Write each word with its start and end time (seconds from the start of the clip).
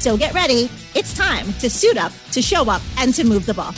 So 0.00 0.16
get 0.16 0.32
ready. 0.32 0.70
It's 0.94 1.12
time 1.12 1.52
to 1.54 1.68
suit 1.68 1.98
up, 1.98 2.10
to 2.32 2.40
show 2.40 2.70
up, 2.70 2.80
and 2.96 3.12
to 3.12 3.22
move 3.22 3.44
the 3.44 3.52
ball. 3.52 3.74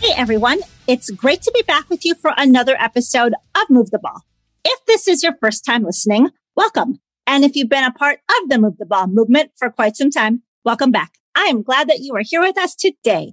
Hey, 0.00 0.12
everyone. 0.14 0.60
It's 0.86 1.10
great 1.10 1.40
to 1.40 1.50
be 1.54 1.62
back 1.62 1.88
with 1.88 2.04
you 2.04 2.14
for 2.14 2.32
another 2.36 2.76
episode 2.78 3.32
of 3.54 3.70
Move 3.70 3.90
the 3.90 3.98
Ball. 3.98 4.20
If 4.62 4.84
this 4.84 5.08
is 5.08 5.22
your 5.22 5.34
first 5.40 5.64
time 5.64 5.84
listening, 5.84 6.28
welcome. 6.54 7.00
And 7.26 7.44
if 7.44 7.56
you've 7.56 7.70
been 7.70 7.84
a 7.84 7.92
part 7.92 8.18
of 8.28 8.50
the 8.50 8.58
Move 8.58 8.76
the 8.76 8.84
Ball 8.84 9.06
movement 9.06 9.52
for 9.56 9.70
quite 9.70 9.96
some 9.96 10.10
time, 10.10 10.42
welcome 10.66 10.90
back. 10.90 11.12
I 11.34 11.44
am 11.44 11.62
glad 11.62 11.88
that 11.88 12.00
you 12.00 12.14
are 12.16 12.22
here 12.22 12.42
with 12.42 12.58
us 12.58 12.74
today. 12.74 13.32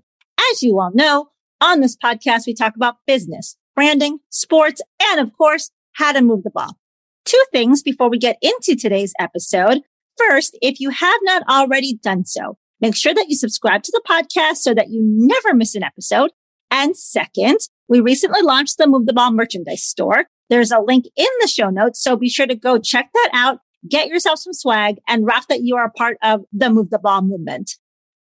As 0.51 0.63
you 0.63 0.79
all 0.79 0.91
know, 0.93 1.31
on 1.59 1.81
this 1.81 1.97
podcast, 1.97 2.47
we 2.47 2.53
talk 2.53 2.77
about 2.77 2.95
business, 3.05 3.57
branding, 3.75 4.19
sports, 4.29 4.81
and 5.03 5.19
of 5.19 5.37
course, 5.37 5.69
how 5.91 6.13
to 6.13 6.21
move 6.21 6.43
the 6.43 6.49
ball. 6.49 6.77
Two 7.25 7.43
things 7.51 7.83
before 7.83 8.09
we 8.09 8.17
get 8.17 8.37
into 8.41 8.77
today's 8.77 9.13
episode. 9.19 9.81
First, 10.29 10.57
if 10.61 10.79
you 10.79 10.89
have 10.89 11.19
not 11.23 11.43
already 11.49 11.99
done 12.01 12.25
so, 12.25 12.57
make 12.79 12.95
sure 12.95 13.13
that 13.13 13.27
you 13.29 13.35
subscribe 13.35 13.83
to 13.83 13.91
the 13.91 14.03
podcast 14.07 14.57
so 14.57 14.73
that 14.73 14.89
you 14.89 15.01
never 15.03 15.53
miss 15.53 15.75
an 15.75 15.83
episode. 15.83 16.31
And 16.69 16.95
second, 16.95 17.57
we 17.87 17.99
recently 17.99 18.41
launched 18.41 18.77
the 18.77 18.87
Move 18.87 19.05
the 19.05 19.13
Ball 19.13 19.31
merchandise 19.31 19.83
store. 19.83 20.25
There's 20.49 20.71
a 20.71 20.79
link 20.79 21.05
in 21.15 21.27
the 21.41 21.47
show 21.47 21.69
notes. 21.69 22.01
So 22.01 22.15
be 22.15 22.29
sure 22.29 22.47
to 22.47 22.55
go 22.55 22.77
check 22.77 23.09
that 23.13 23.29
out 23.33 23.59
get 23.89 24.07
yourself 24.07 24.39
some 24.39 24.53
swag 24.53 24.97
and 25.07 25.25
rock 25.25 25.47
that 25.49 25.61
you 25.61 25.75
are 25.75 25.85
a 25.85 25.91
part 25.91 26.17
of 26.21 26.41
the 26.51 26.69
Move 26.69 26.89
the 26.89 26.99
Ball 26.99 27.21
movement. 27.21 27.77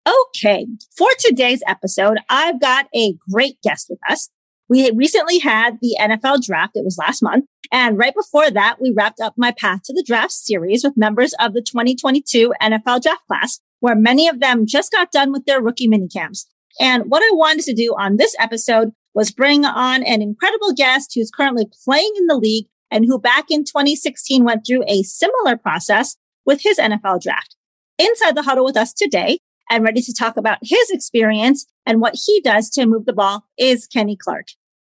Okay. 0.08 0.66
For 0.96 1.08
today's 1.18 1.62
episode, 1.66 2.18
I've 2.28 2.60
got 2.60 2.86
a 2.94 3.14
great 3.30 3.60
guest 3.62 3.86
with 3.90 3.98
us. 4.08 4.30
We 4.68 4.90
recently 4.92 5.38
had 5.38 5.78
the 5.80 5.96
NFL 6.00 6.42
draft. 6.42 6.76
It 6.76 6.84
was 6.84 6.96
last 6.98 7.22
month. 7.22 7.46
And 7.72 7.98
right 7.98 8.14
before 8.14 8.50
that, 8.50 8.80
we 8.80 8.92
wrapped 8.94 9.20
up 9.20 9.34
my 9.36 9.52
path 9.52 9.82
to 9.84 9.92
the 9.92 10.04
draft 10.06 10.32
series 10.32 10.82
with 10.82 10.96
members 10.96 11.34
of 11.38 11.52
the 11.52 11.62
2022 11.62 12.52
NFL 12.60 13.02
draft 13.02 13.26
class, 13.28 13.60
where 13.78 13.94
many 13.94 14.26
of 14.28 14.40
them 14.40 14.66
just 14.66 14.90
got 14.90 15.12
done 15.12 15.30
with 15.32 15.44
their 15.44 15.62
rookie 15.62 15.86
mini 15.86 16.08
camps. 16.08 16.46
And 16.80 17.04
what 17.08 17.22
I 17.22 17.30
wanted 17.34 17.64
to 17.66 17.74
do 17.74 17.94
on 17.96 18.16
this 18.16 18.34
episode 18.38 18.90
was 19.14 19.30
bring 19.30 19.64
on 19.64 20.02
an 20.02 20.22
incredible 20.22 20.72
guest 20.72 21.12
who's 21.14 21.30
currently 21.30 21.66
playing 21.84 22.12
in 22.16 22.26
the 22.26 22.36
league 22.36 22.66
and 22.90 23.04
who 23.04 23.18
back 23.18 23.46
in 23.50 23.64
2016 23.64 24.44
went 24.44 24.66
through 24.66 24.84
a 24.86 25.02
similar 25.02 25.56
process 25.56 26.16
with 26.44 26.62
his 26.62 26.78
NFL 26.78 27.22
draft. 27.22 27.56
Inside 27.98 28.36
the 28.36 28.42
huddle 28.42 28.64
with 28.64 28.76
us 28.76 28.92
today 28.92 29.38
and 29.68 29.84
ready 29.84 30.02
to 30.02 30.12
talk 30.12 30.36
about 30.36 30.58
his 30.62 30.90
experience 30.90 31.66
and 31.86 32.00
what 32.00 32.16
he 32.26 32.40
does 32.40 32.68
to 32.70 32.86
move 32.86 33.04
the 33.04 33.12
ball 33.12 33.44
is 33.56 33.86
Kenny 33.86 34.16
Clark. 34.16 34.46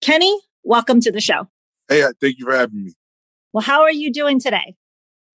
Kenny, 0.01 0.41
welcome 0.65 1.01
to 1.01 1.13
the 1.13 1.21
show. 1.21 1.49
Hey, 1.89 2.03
uh, 2.03 2.13
thank 2.21 2.39
you 2.39 2.47
for 2.47 2.55
having 2.55 2.85
me. 2.85 2.93
Well, 3.53 3.63
how 3.63 3.83
are 3.83 3.93
you 3.93 4.13
doing 4.13 4.41
today? 4.41 4.75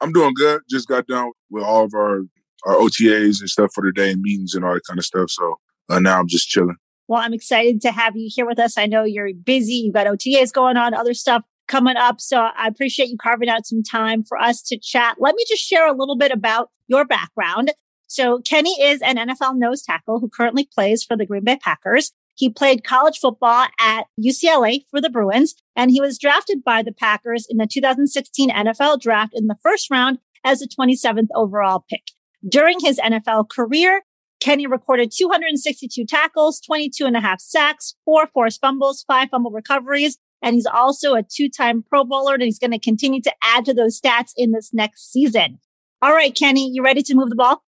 I'm 0.02 0.12
doing 0.12 0.34
good. 0.36 0.62
Just 0.70 0.88
got 0.88 1.08
done 1.08 1.32
with 1.50 1.64
all 1.64 1.86
of 1.86 1.94
our, 1.94 2.22
our 2.66 2.76
OTAs 2.76 3.40
and 3.40 3.50
stuff 3.50 3.72
for 3.74 3.84
the 3.84 3.92
day 3.92 4.12
and 4.12 4.22
meetings 4.22 4.54
and 4.54 4.66
all 4.66 4.74
that 4.74 4.86
kind 4.88 4.98
of 4.98 5.06
stuff. 5.06 5.30
So 5.30 5.56
uh, 5.90 6.00
now 6.00 6.20
I'm 6.20 6.28
just 6.28 6.48
chilling. 6.48 6.78
Well, 7.08 7.22
I'm 7.22 7.34
excited 7.34 7.82
to 7.82 7.92
have 7.92 8.16
you 8.16 8.30
here 8.34 8.46
with 8.46 8.60
us. 8.60 8.78
I 8.78 8.86
know 8.86 9.04
you're 9.04 9.34
busy. 9.34 9.74
You've 9.74 9.94
got 9.94 10.08
OTAs 10.08 10.54
going 10.54 10.78
on, 10.78 10.94
other 10.94 11.14
stuff 11.14 11.44
coming 11.68 11.98
up. 11.98 12.20
So 12.20 12.38
I 12.38 12.68
appreciate 12.68 13.10
you 13.10 13.18
carving 13.18 13.50
out 13.50 13.66
some 13.66 13.84
time 13.84 14.24
for 14.24 14.38
us 14.38 14.62
to 14.64 14.78
chat. 14.78 15.18
Let 15.20 15.36
me 15.36 15.44
just 15.48 15.64
share 15.64 15.88
a 15.88 15.96
little 15.96 16.18
bit 16.18 16.32
about 16.32 16.70
your 16.88 17.06
background. 17.06 17.72
So 18.08 18.40
Kenny 18.40 18.76
is 18.82 19.02
an 19.02 19.18
NFL 19.18 19.58
nose 19.58 19.84
tackle 19.84 20.20
who 20.20 20.30
currently 20.30 20.68
plays 20.74 21.04
for 21.04 21.16
the 21.16 21.26
Green 21.26 21.44
Bay 21.44 21.58
Packers. 21.58 22.12
He 22.36 22.50
played 22.50 22.84
college 22.84 23.20
football 23.20 23.68
at 23.80 24.06
UCLA 24.20 24.86
for 24.90 25.02
the 25.02 25.10
Bruins, 25.10 25.56
and 25.80 25.92
he 25.92 26.02
was 26.02 26.20
drafted 26.20 26.62
by 26.62 26.84
the 26.84 26.92
Packers 26.92 27.48
in 27.50 27.56
the 27.56 27.66
2016 27.66 28.50
NFL 28.50 29.00
draft 29.00 29.32
in 29.34 29.48
the 29.48 29.56
first 29.64 29.90
round 29.90 30.20
as 30.44 30.60
the 30.60 30.68
27th 30.68 31.30
overall 31.34 31.86
pick. 31.90 32.04
During 32.46 32.82
his 32.82 33.00
NFL 33.00 33.50
career, 33.50 34.02
Kenny 34.42 34.68
recorded 34.68 35.10
262 35.16 36.06
tackles, 36.06 36.60
22 36.60 37.06
and 37.06 37.16
a 37.16 37.22
half 37.22 37.40
sacks, 37.40 37.96
four 38.04 38.28
forced 38.28 38.60
fumbles, 38.60 39.06
five 39.08 39.30
fumble 39.30 39.52
recoveries, 39.52 40.18
and 40.42 40.54
he's 40.54 40.66
also 40.66 41.16
a 41.16 41.24
two-time 41.24 41.86
Pro 41.90 42.04
Bowler, 42.04 42.34
and 42.34 42.44
he's 42.44 42.60
going 42.60 42.72
to 42.72 42.80
continue 42.80 43.22
to 43.22 43.34
add 43.42 43.64
to 43.64 43.74
those 43.74 44.02
stats 44.02 44.32
in 44.36 44.52
this 44.52 44.74
next 44.74 45.10
season. 45.10 45.60
All 46.02 46.12
right, 46.12 46.36
Kenny, 46.36 46.70
you 46.70 46.84
ready 46.84 47.04
to 47.04 47.16
move 47.16 47.30
the 47.30 47.38
ball? 47.38 47.64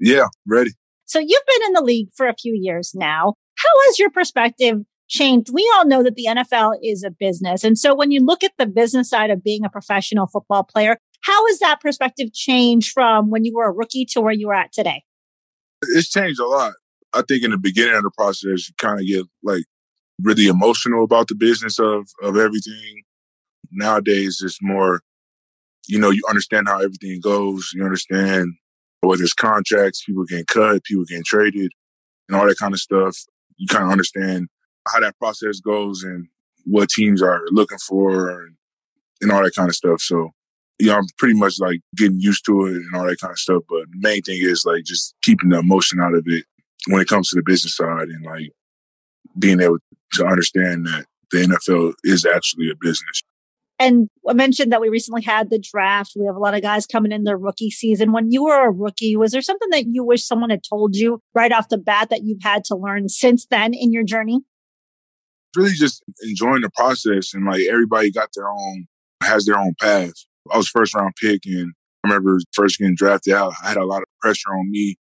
Yeah, 0.00 0.28
ready. 0.46 0.70
So 1.04 1.18
you've 1.18 1.46
been 1.46 1.66
in 1.66 1.72
the 1.74 1.82
league 1.82 2.08
for 2.14 2.28
a 2.28 2.34
few 2.34 2.58
years 2.58 2.92
now. 2.94 3.34
How 3.58 3.70
has 3.86 3.98
your 3.98 4.10
perspective 4.10 4.78
changed? 5.08 5.50
We 5.52 5.70
all 5.74 5.86
know 5.86 6.02
that 6.02 6.14
the 6.14 6.26
NFL 6.28 6.76
is 6.82 7.02
a 7.02 7.10
business. 7.10 7.64
And 7.64 7.78
so 7.78 7.94
when 7.94 8.10
you 8.10 8.24
look 8.24 8.44
at 8.44 8.52
the 8.58 8.66
business 8.66 9.10
side 9.10 9.30
of 9.30 9.42
being 9.42 9.64
a 9.64 9.70
professional 9.70 10.26
football 10.26 10.64
player, 10.64 10.98
how 11.22 11.46
has 11.48 11.58
that 11.60 11.80
perspective 11.80 12.32
changed 12.32 12.92
from 12.92 13.30
when 13.30 13.44
you 13.44 13.54
were 13.54 13.66
a 13.66 13.72
rookie 13.72 14.04
to 14.06 14.20
where 14.20 14.32
you 14.32 14.48
are 14.50 14.54
at 14.54 14.72
today? 14.72 15.02
It's 15.82 16.08
changed 16.08 16.40
a 16.40 16.46
lot. 16.46 16.74
I 17.12 17.22
think 17.26 17.44
in 17.44 17.50
the 17.50 17.58
beginning 17.58 17.94
of 17.94 18.02
the 18.02 18.10
process, 18.16 18.68
you 18.68 18.74
kind 18.78 19.00
of 19.00 19.06
get 19.06 19.24
like 19.42 19.64
really 20.22 20.46
emotional 20.46 21.04
about 21.04 21.28
the 21.28 21.34
business 21.34 21.78
of 21.78 22.08
of 22.22 22.36
everything. 22.36 23.02
Nowadays, 23.72 24.40
it's 24.44 24.58
more, 24.62 25.00
you 25.86 25.98
know, 25.98 26.10
you 26.10 26.22
understand 26.28 26.68
how 26.68 26.80
everything 26.80 27.20
goes. 27.20 27.72
You 27.74 27.84
understand 27.84 28.54
whether 29.00 29.22
it's 29.22 29.32
contracts, 29.32 30.04
people 30.04 30.24
getting 30.24 30.46
cut, 30.46 30.84
people 30.84 31.04
getting 31.04 31.24
traded, 31.24 31.72
and 32.28 32.36
all 32.36 32.46
that 32.46 32.58
kind 32.58 32.74
of 32.74 32.80
stuff. 32.80 33.16
You 33.56 33.66
kind 33.66 33.84
of 33.84 33.90
understand 33.90 34.48
how 34.92 35.00
that 35.00 35.18
process 35.18 35.60
goes 35.60 36.02
and 36.02 36.28
what 36.64 36.88
teams 36.88 37.22
are 37.22 37.42
looking 37.50 37.78
for 37.78 38.42
and, 38.42 38.56
and 39.20 39.32
all 39.32 39.42
that 39.42 39.54
kind 39.54 39.68
of 39.68 39.74
stuff. 39.74 40.00
So, 40.00 40.30
know, 40.80 40.94
I'm 40.96 41.06
pretty 41.18 41.34
much 41.34 41.58
like 41.58 41.80
getting 41.96 42.20
used 42.20 42.44
to 42.46 42.66
it 42.66 42.76
and 42.76 42.94
all 42.94 43.06
that 43.06 43.20
kind 43.20 43.32
of 43.32 43.38
stuff. 43.38 43.62
But 43.68 43.86
the 43.90 43.98
main 43.98 44.22
thing 44.22 44.38
is 44.40 44.64
like 44.64 44.84
just 44.84 45.14
keeping 45.22 45.50
the 45.50 45.58
emotion 45.58 46.00
out 46.00 46.14
of 46.14 46.24
it 46.26 46.44
when 46.88 47.00
it 47.00 47.08
comes 47.08 47.30
to 47.30 47.36
the 47.36 47.42
business 47.42 47.76
side 47.76 48.08
and 48.08 48.24
like 48.24 48.50
being 49.38 49.60
able 49.60 49.78
to 50.14 50.26
understand 50.26 50.86
that 50.86 51.06
the 51.30 51.38
NFL 51.38 51.94
is 52.04 52.24
actually 52.24 52.70
a 52.70 52.76
business. 52.80 53.22
And 53.78 54.08
I 54.26 54.32
mentioned 54.32 54.72
that 54.72 54.80
we 54.80 54.88
recently 54.88 55.22
had 55.22 55.50
the 55.50 55.58
draft. 55.58 56.12
We 56.16 56.24
have 56.24 56.36
a 56.36 56.40
lot 56.40 56.54
of 56.54 56.62
guys 56.62 56.86
coming 56.86 57.12
in 57.12 57.24
their 57.24 57.36
rookie 57.36 57.70
season. 57.70 58.12
When 58.12 58.32
you 58.32 58.44
were 58.44 58.66
a 58.66 58.70
rookie, 58.70 59.16
was 59.16 59.32
there 59.32 59.42
something 59.42 59.68
that 59.70 59.86
you 59.86 60.02
wish 60.02 60.24
someone 60.24 60.48
had 60.48 60.62
told 60.66 60.96
you 60.96 61.20
right 61.34 61.52
off 61.52 61.68
the 61.68 61.76
bat 61.76 62.08
that 62.08 62.22
you've 62.24 62.42
had 62.42 62.64
to 62.64 62.76
learn 62.76 63.10
since 63.10 63.46
then 63.46 63.74
in 63.74 63.92
your 63.92 64.04
journey? 64.04 64.40
Really 65.54 65.72
just 65.72 66.02
enjoying 66.22 66.62
the 66.62 66.70
process 66.70 67.32
and 67.32 67.46
like 67.46 67.62
everybody 67.62 68.10
got 68.10 68.28
their 68.34 68.48
own, 68.48 68.86
has 69.22 69.46
their 69.46 69.58
own 69.58 69.74
path. 69.80 70.12
I 70.52 70.56
was 70.56 70.68
first 70.68 70.94
round 70.94 71.14
pick 71.20 71.42
and 71.46 71.72
I 72.04 72.08
remember 72.08 72.38
first 72.52 72.78
getting 72.78 72.94
drafted 72.94 73.34
out. 73.34 73.54
I 73.62 73.68
had 73.68 73.76
a 73.76 73.84
lot 73.84 74.02
of 74.02 74.08
pressure 74.20 74.50
on 74.50 74.70
me 74.70 74.96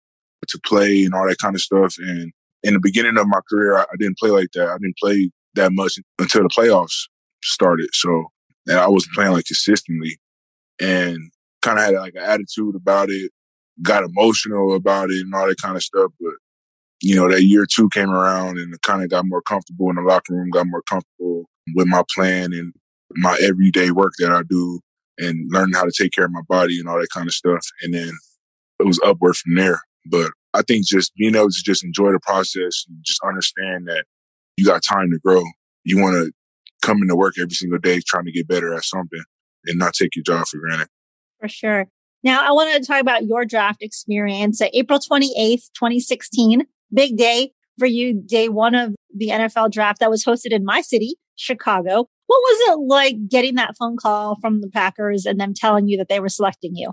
to 0.48 0.60
play 0.64 1.04
and 1.04 1.14
all 1.14 1.28
that 1.28 1.38
kind 1.38 1.54
of 1.54 1.60
stuff. 1.60 1.96
And 1.98 2.32
in 2.62 2.74
the 2.74 2.80
beginning 2.80 3.16
of 3.16 3.26
my 3.28 3.40
career, 3.48 3.78
I, 3.78 3.84
didn't 3.98 4.18
play 4.18 4.30
like 4.30 4.48
that. 4.54 4.68
I 4.68 4.78
didn't 4.78 4.98
play 4.98 5.30
that 5.54 5.72
much 5.72 5.98
until 6.18 6.42
the 6.42 6.48
playoffs 6.48 7.08
started. 7.42 7.88
So 7.92 8.26
and 8.66 8.78
I 8.78 8.88
wasn't 8.88 9.14
playing 9.14 9.32
like 9.32 9.46
consistently 9.46 10.18
and 10.80 11.30
kind 11.62 11.78
of 11.78 11.84
had 11.84 11.94
like 11.94 12.14
an 12.14 12.22
attitude 12.22 12.76
about 12.76 13.10
it, 13.10 13.30
got 13.82 14.04
emotional 14.04 14.74
about 14.74 15.10
it 15.10 15.20
and 15.20 15.34
all 15.34 15.46
that 15.46 15.60
kind 15.60 15.76
of 15.76 15.82
stuff. 15.82 16.10
But, 16.20 16.34
you 17.03 17.16
know, 17.16 17.29
that 17.31 17.44
year 17.44 17.67
two 17.67 17.88
came 17.91 18.11
around 18.11 18.58
and 18.58 18.81
kind 18.82 19.02
of 19.02 19.11
got 19.11 19.26
more 19.26 19.43
comfortable 19.43 19.88
in 19.91 19.97
the 19.97 20.02
locker 20.02 20.35
room, 20.35 20.50
got 20.50 20.67
more 20.67 20.82
comfortable 20.82 21.47
with 21.75 21.87
my 21.87 22.02
plan 22.14 22.52
and 22.52 22.73
my 23.17 23.38
everyday 23.41 23.91
work 23.91 24.12
that 24.19 24.31
I 24.31 24.43
do 24.49 24.81
and 25.19 25.47
learning 25.50 25.75
how 25.75 25.85
to 25.85 25.93
take 25.97 26.12
care 26.12 26.25
of 26.25 26.31
my 26.31 26.43
body 26.49 26.79
and 26.79 26.88
all 26.88 26.99
that 26.99 27.11
kind 27.12 27.26
of 27.26 27.35
stuff. 27.35 27.67
And 27.82 27.94
then 27.94 28.11
it 28.79 28.87
was 28.87 29.00
upward 29.05 29.37
from 29.37 29.55
there. 29.55 29.81
But 30.06 30.32
I 30.55 30.62
think 30.62 30.87
just 30.87 31.14
being 31.17 31.35
able 31.35 31.50
to 31.50 31.62
just 31.64 31.85
enjoy 31.85 32.12
the 32.12 32.20
process 32.20 32.85
and 32.88 32.99
just 33.03 33.20
understand 33.25 33.87
that 33.87 34.05
you 34.56 34.64
got 34.64 34.82
time 34.82 35.11
to 35.11 35.19
grow. 35.19 35.43
You 35.85 35.99
want 35.99 36.14
to 36.14 36.32
come 36.82 36.99
into 37.03 37.17
work 37.17 37.35
every 37.38 37.50
single 37.50 37.79
day 37.79 38.00
trying 38.06 38.25
to 38.25 38.32
get 38.32 38.49
better 38.49 38.75
at 38.75 38.85
something 38.85 39.23
and 39.67 39.79
not 39.79 39.94
take 39.94 40.17
your 40.17 40.23
job 40.23 40.46
for 40.46 40.58
granted. 40.58 40.88
For 41.41 41.49
sure. 41.49 41.87
Now, 42.23 42.46
I 42.46 42.53
wanted 42.53 42.82
to 42.82 42.87
talk 42.87 43.00
about 43.00 43.25
your 43.25 43.44
draft 43.44 43.82
experience. 43.82 44.61
April 44.61 44.99
28th, 44.99 45.70
2016, 45.75 46.67
big 46.92 47.16
day 47.16 47.52
for 47.78 47.87
you, 47.87 48.14
day 48.14 48.48
one 48.48 48.75
of 48.75 48.94
the 49.14 49.28
NFL 49.28 49.72
draft 49.72 50.00
that 50.00 50.10
was 50.10 50.25
hosted 50.25 50.52
in 50.52 50.64
my 50.64 50.81
city, 50.81 51.16
Chicago. 51.37 52.06
What 52.26 52.38
was 52.38 52.75
it 52.75 52.81
like 52.87 53.28
getting 53.28 53.56
that 53.56 53.76
phone 53.76 53.96
call 53.96 54.37
from 54.40 54.60
the 54.60 54.69
Packers 54.69 55.26
and 55.26 55.40
them 55.40 55.52
telling 55.54 55.88
you 55.88 55.98
that 55.98 56.08
they 56.08 56.20
were 56.20 56.28
selecting 56.28 56.76
you? 56.76 56.92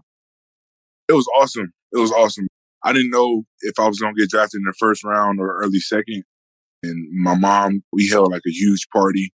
It 1.08 1.14
was 1.14 1.28
awesome. 1.36 1.72
It 1.94 2.00
was 2.00 2.12
awesome. 2.12 2.48
I 2.84 2.94
didn't 2.94 3.12
know 3.12 3.44
if 3.62 3.80
I 3.80 3.88
was 3.88 4.00
going 4.00 4.16
to 4.16 4.20
get 4.20 4.30
drafted 4.30 4.60
in 4.60 4.66
the 4.66 4.74
first 4.80 5.04
round 5.04 5.40
or 5.40 5.62
early 5.62 5.80
second. 5.80 6.24
And 6.84 7.08
my 7.12 7.36
mom, 7.36 7.84
we 7.92 8.10
held 8.10 8.32
like 8.32 8.44
a 8.48 8.52
huge 8.52 8.88
party. 8.94 9.32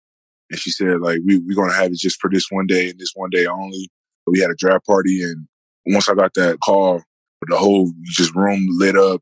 And 0.51 0.59
she 0.59 0.71
said, 0.71 1.01
like, 1.01 1.19
we, 1.27 1.39
we're 1.39 1.55
going 1.55 1.71
to 1.71 1.77
have 1.77 1.91
it 1.91 1.99
just 1.99 2.21
for 2.21 2.31
this 2.31 2.47
one 2.51 2.67
day 2.67 2.91
and 2.91 2.99
this 2.99 3.13
one 3.15 3.31
day 3.31 3.47
only. 3.47 3.91
We 4.27 4.41
had 4.41 4.51
a 4.51 4.57
draft 4.57 4.87
party. 4.87 5.23
And 5.23 5.47
once 5.87 6.09
I 6.09 6.15
got 6.15 6.35
that 6.35 6.59
call, 6.65 7.03
the 7.49 7.57
whole 7.57 7.93
just 8.05 8.35
room 8.35 8.67
lit 8.71 8.97
up, 8.97 9.21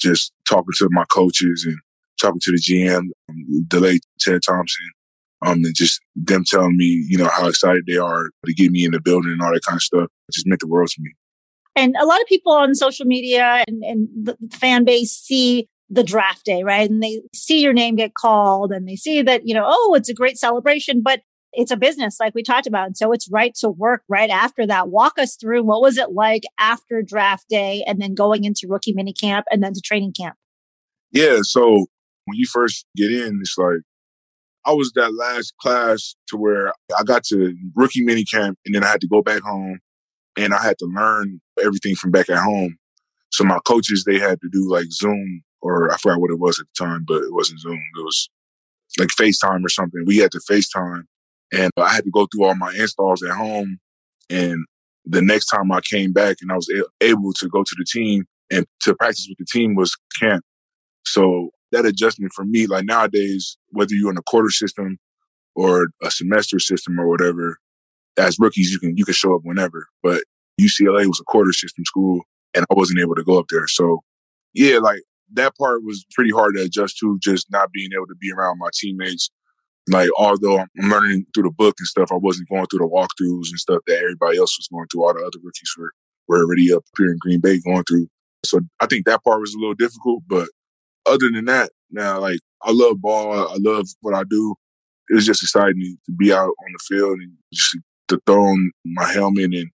just 0.00 0.32
talking 0.48 0.72
to 0.78 0.88
my 0.90 1.04
coaches 1.12 1.64
and 1.66 1.76
talking 2.20 2.40
to 2.42 2.52
the 2.52 2.58
GM, 2.58 3.08
um, 3.28 3.66
the 3.68 3.80
late 3.80 4.04
Ted 4.20 4.40
Thompson, 4.46 4.86
um, 5.42 5.64
and 5.64 5.74
just 5.74 6.00
them 6.14 6.44
telling 6.44 6.76
me, 6.76 7.04
you 7.08 7.16
know, 7.16 7.28
how 7.28 7.48
excited 7.48 7.84
they 7.86 7.96
are 7.96 8.30
to 8.46 8.54
get 8.54 8.70
me 8.70 8.84
in 8.84 8.92
the 8.92 9.00
building 9.00 9.32
and 9.32 9.42
all 9.42 9.52
that 9.52 9.64
kind 9.66 9.76
of 9.76 9.82
stuff. 9.82 10.08
It 10.28 10.32
just 10.32 10.46
meant 10.46 10.60
the 10.60 10.68
world 10.68 10.88
to 10.88 11.02
me. 11.02 11.12
And 11.76 11.94
a 12.00 12.04
lot 12.04 12.20
of 12.20 12.26
people 12.26 12.52
on 12.52 12.74
social 12.74 13.06
media 13.06 13.64
and, 13.66 13.82
and 13.84 14.08
the 14.14 14.36
fan 14.50 14.84
base 14.84 15.12
see 15.12 15.68
the 15.88 16.04
draft 16.04 16.44
day, 16.44 16.62
right? 16.62 16.88
And 16.88 17.02
they 17.02 17.20
see 17.34 17.62
your 17.62 17.72
name 17.72 17.96
get 17.96 18.14
called 18.14 18.72
and 18.72 18.86
they 18.86 18.96
see 18.96 19.22
that, 19.22 19.46
you 19.46 19.54
know, 19.54 19.64
oh, 19.66 19.94
it's 19.96 20.08
a 20.08 20.14
great 20.14 20.38
celebration, 20.38 21.02
but 21.02 21.20
it's 21.52 21.70
a 21.70 21.76
business 21.76 22.18
like 22.20 22.34
we 22.34 22.42
talked 22.42 22.66
about. 22.66 22.86
And 22.86 22.96
so 22.96 23.12
it's 23.12 23.28
right 23.30 23.54
to 23.56 23.70
work 23.70 24.02
right 24.08 24.30
after 24.30 24.66
that. 24.66 24.88
Walk 24.88 25.18
us 25.18 25.36
through 25.36 25.64
what 25.64 25.82
was 25.82 25.98
it 25.98 26.12
like 26.12 26.44
after 26.58 27.02
draft 27.02 27.46
day 27.48 27.82
and 27.86 28.00
then 28.00 28.14
going 28.14 28.44
into 28.44 28.68
rookie 28.68 28.92
mini 28.92 29.12
camp 29.12 29.46
and 29.50 29.62
then 29.62 29.72
to 29.72 29.80
training 29.80 30.12
camp? 30.12 30.36
Yeah. 31.12 31.38
So 31.42 31.86
when 32.24 32.36
you 32.36 32.46
first 32.46 32.86
get 32.96 33.10
in, 33.10 33.40
it's 33.40 33.58
like 33.58 33.80
I 34.64 34.72
was 34.72 34.92
that 34.94 35.14
last 35.14 35.54
class 35.60 36.14
to 36.28 36.36
where 36.36 36.72
I 36.96 37.02
got 37.04 37.24
to 37.24 37.54
rookie 37.74 38.04
mini 38.04 38.24
camp 38.24 38.58
and 38.64 38.74
then 38.74 38.84
I 38.84 38.88
had 38.88 39.00
to 39.00 39.08
go 39.08 39.22
back 39.22 39.42
home 39.42 39.80
and 40.36 40.54
I 40.54 40.62
had 40.62 40.78
to 40.78 40.86
learn 40.86 41.40
everything 41.62 41.96
from 41.96 42.10
back 42.10 42.28
at 42.28 42.38
home. 42.38 42.76
So 43.32 43.44
my 43.44 43.58
coaches, 43.66 44.04
they 44.04 44.18
had 44.18 44.40
to 44.40 44.48
do 44.52 44.70
like 44.70 44.86
Zoom 44.92 45.42
or 45.62 45.92
I 45.92 45.96
forgot 45.96 46.20
what 46.20 46.30
it 46.30 46.38
was 46.38 46.60
at 46.60 46.66
the 46.66 46.84
time, 46.84 47.04
but 47.06 47.22
it 47.22 47.32
wasn't 47.32 47.60
Zoom. 47.60 47.80
It 47.98 48.04
was 48.04 48.30
like 48.98 49.08
FaceTime 49.08 49.64
or 49.64 49.68
something. 49.68 50.04
We 50.06 50.18
had 50.18 50.32
to 50.32 50.40
FaceTime 50.50 51.04
and 51.52 51.70
I 51.76 51.92
had 51.92 52.04
to 52.04 52.10
go 52.10 52.26
through 52.26 52.44
all 52.44 52.54
my 52.54 52.72
installs 52.74 53.22
at 53.22 53.36
home. 53.36 53.78
And 54.28 54.64
the 55.04 55.22
next 55.22 55.46
time 55.46 55.72
I 55.72 55.80
came 55.80 56.12
back 56.12 56.36
and 56.40 56.52
I 56.52 56.56
was 56.56 56.70
able 57.00 57.32
to 57.34 57.48
go 57.48 57.62
to 57.62 57.74
the 57.76 57.84
team 57.84 58.24
and 58.50 58.66
to 58.82 58.94
practice 58.94 59.26
with 59.28 59.38
the 59.38 59.46
team 59.50 59.74
was 59.74 59.96
camp. 60.18 60.44
So 61.04 61.50
that 61.72 61.86
adjustment 61.86 62.32
for 62.34 62.44
me, 62.44 62.66
like 62.66 62.84
nowadays, 62.84 63.56
whether 63.70 63.94
you're 63.94 64.10
in 64.10 64.18
a 64.18 64.22
quarter 64.22 64.50
system 64.50 64.98
or 65.54 65.88
a 66.02 66.10
semester 66.10 66.58
system 66.58 66.98
or 67.00 67.08
whatever, 67.08 67.58
as 68.16 68.38
rookies, 68.38 68.70
you 68.70 68.78
can, 68.78 68.96
you 68.96 69.04
can 69.04 69.14
show 69.14 69.34
up 69.34 69.42
whenever. 69.44 69.86
But 70.02 70.22
UCLA 70.60 71.06
was 71.06 71.20
a 71.20 71.24
quarter 71.24 71.52
system 71.52 71.84
school 71.84 72.22
and 72.54 72.64
I 72.70 72.74
wasn't 72.74 73.00
able 73.00 73.14
to 73.14 73.24
go 73.24 73.38
up 73.38 73.46
there. 73.50 73.66
So 73.66 74.00
yeah, 74.54 74.78
like 74.78 75.02
that 75.32 75.56
part 75.56 75.84
was 75.84 76.04
pretty 76.12 76.30
hard 76.30 76.54
to 76.56 76.62
adjust 76.62 76.98
to 76.98 77.18
just 77.22 77.50
not 77.50 77.72
being 77.72 77.90
able 77.94 78.06
to 78.06 78.16
be 78.20 78.32
around 78.32 78.58
my 78.58 78.68
teammates. 78.74 79.30
Like, 79.90 80.08
although 80.16 80.58
I'm 80.60 80.68
learning 80.88 81.26
through 81.34 81.44
the 81.44 81.50
book 81.50 81.74
and 81.78 81.86
stuff, 81.86 82.12
I 82.12 82.16
wasn't 82.16 82.48
going 82.48 82.66
through 82.66 82.80
the 82.80 82.88
walkthroughs 82.88 83.50
and 83.50 83.58
stuff 83.58 83.82
that 83.86 83.98
everybody 83.98 84.38
else 84.38 84.56
was 84.58 84.68
going 84.72 84.86
through. 84.90 85.04
All 85.04 85.14
the 85.14 85.20
other 85.20 85.38
rookies 85.42 85.74
were, 85.76 85.92
were 86.28 86.44
already 86.44 86.72
up 86.72 86.84
here 86.96 87.10
in 87.10 87.18
Green 87.20 87.40
Bay 87.40 87.60
going 87.60 87.84
through. 87.84 88.08
So 88.44 88.60
I 88.80 88.86
think 88.86 89.04
that 89.06 89.24
part 89.24 89.40
was 89.40 89.54
a 89.54 89.58
little 89.58 89.74
difficult, 89.74 90.22
but 90.26 90.48
other 91.06 91.30
than 91.32 91.44
that, 91.46 91.70
now 91.90 92.20
like 92.20 92.40
I 92.62 92.72
love 92.72 93.00
ball. 93.00 93.32
I 93.32 93.56
love 93.58 93.86
what 94.00 94.14
I 94.14 94.24
do. 94.24 94.54
It 95.08 95.14
was 95.14 95.26
just 95.26 95.42
exciting 95.42 95.98
to 96.06 96.12
be 96.12 96.32
out 96.32 96.44
on 96.44 96.72
the 96.72 96.78
field 96.88 97.18
and 97.18 97.32
just 97.52 97.76
to 98.08 98.20
throw 98.26 98.44
on 98.44 98.70
my 98.84 99.10
helmet 99.10 99.52
and 99.54 99.70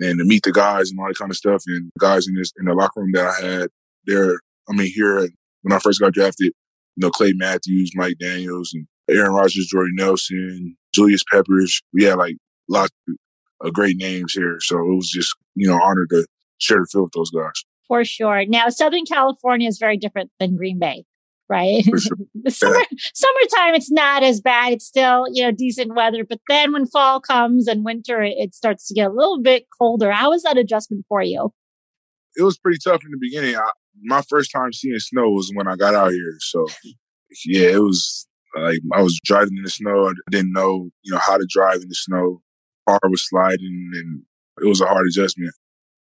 and 0.00 0.18
to 0.18 0.24
meet 0.24 0.42
the 0.44 0.52
guys 0.52 0.90
and 0.90 0.98
all 0.98 1.08
that 1.08 1.18
kind 1.18 1.30
of 1.30 1.36
stuff. 1.36 1.62
And 1.66 1.90
guys 1.98 2.26
in 2.26 2.34
this 2.34 2.52
in 2.58 2.64
the 2.66 2.74
locker 2.74 3.00
room 3.00 3.12
that 3.12 3.26
I 3.26 3.46
had 3.46 3.68
there. 4.06 4.40
I 4.68 4.72
mean, 4.72 4.90
here 4.92 5.28
when 5.62 5.72
I 5.72 5.78
first 5.78 6.00
got 6.00 6.12
drafted, 6.12 6.52
you 6.96 7.06
know, 7.06 7.10
Clay 7.10 7.32
Matthews, 7.34 7.92
Mike 7.94 8.18
Daniels, 8.18 8.72
and 8.72 8.86
Aaron 9.10 9.32
Rodgers, 9.32 9.66
Jordy 9.66 9.92
Nelson, 9.94 10.76
Julius 10.94 11.22
Peppers. 11.30 11.80
We 11.92 12.04
had 12.04 12.16
like 12.16 12.36
lots 12.68 12.92
of 13.08 13.16
uh, 13.64 13.70
great 13.70 13.96
names 13.96 14.32
here. 14.32 14.58
So 14.60 14.78
it 14.78 14.94
was 14.94 15.10
just, 15.10 15.34
you 15.54 15.68
know, 15.68 15.80
honored 15.82 16.10
to 16.10 16.26
share 16.58 16.78
the 16.78 16.86
field 16.90 17.04
with 17.04 17.12
those 17.12 17.30
guys. 17.30 17.64
For 17.88 18.04
sure. 18.04 18.44
Now, 18.46 18.68
Southern 18.68 19.04
California 19.04 19.68
is 19.68 19.78
very 19.78 19.96
different 19.96 20.30
than 20.38 20.56
Green 20.56 20.78
Bay, 20.78 21.04
right? 21.48 21.82
Sure. 21.84 22.16
Summer, 22.48 22.76
yeah. 22.76 22.98
Summertime, 23.14 23.74
it's 23.74 23.90
not 23.90 24.22
as 24.22 24.40
bad. 24.40 24.74
It's 24.74 24.86
still, 24.86 25.26
you 25.32 25.42
know, 25.42 25.50
decent 25.50 25.94
weather. 25.94 26.24
But 26.24 26.40
then 26.48 26.72
when 26.72 26.86
fall 26.86 27.20
comes 27.20 27.66
and 27.66 27.84
winter, 27.84 28.22
it 28.22 28.54
starts 28.54 28.86
to 28.88 28.94
get 28.94 29.10
a 29.10 29.12
little 29.12 29.42
bit 29.42 29.66
colder. 29.76 30.12
How 30.12 30.30
was 30.30 30.44
that 30.44 30.56
adjustment 30.56 31.04
for 31.08 31.22
you? 31.22 31.52
It 32.36 32.42
was 32.42 32.58
pretty 32.58 32.78
tough 32.82 33.02
in 33.04 33.10
the 33.10 33.18
beginning. 33.20 33.56
I, 33.56 33.68
my 34.02 34.22
first 34.28 34.52
time 34.52 34.72
seeing 34.72 34.98
snow 35.00 35.28
was 35.30 35.50
when 35.52 35.66
I 35.66 35.74
got 35.74 35.94
out 35.94 36.12
here. 36.12 36.36
So, 36.38 36.66
yeah, 37.44 37.70
it 37.70 37.82
was 37.82 38.28
like 38.56 38.80
I 38.92 39.02
was 39.02 39.18
driving 39.24 39.56
in 39.56 39.62
the 39.62 39.70
snow. 39.70 40.08
I 40.08 40.12
didn't 40.30 40.52
know, 40.52 40.90
you 41.02 41.12
know, 41.12 41.20
how 41.20 41.36
to 41.36 41.46
drive 41.48 41.76
in 41.82 41.88
the 41.88 41.94
snow. 41.94 42.42
Car 42.88 42.98
was 43.04 43.26
sliding 43.28 43.90
and 43.94 44.22
it 44.60 44.68
was 44.68 44.80
a 44.80 44.86
hard 44.86 45.06
adjustment. 45.06 45.52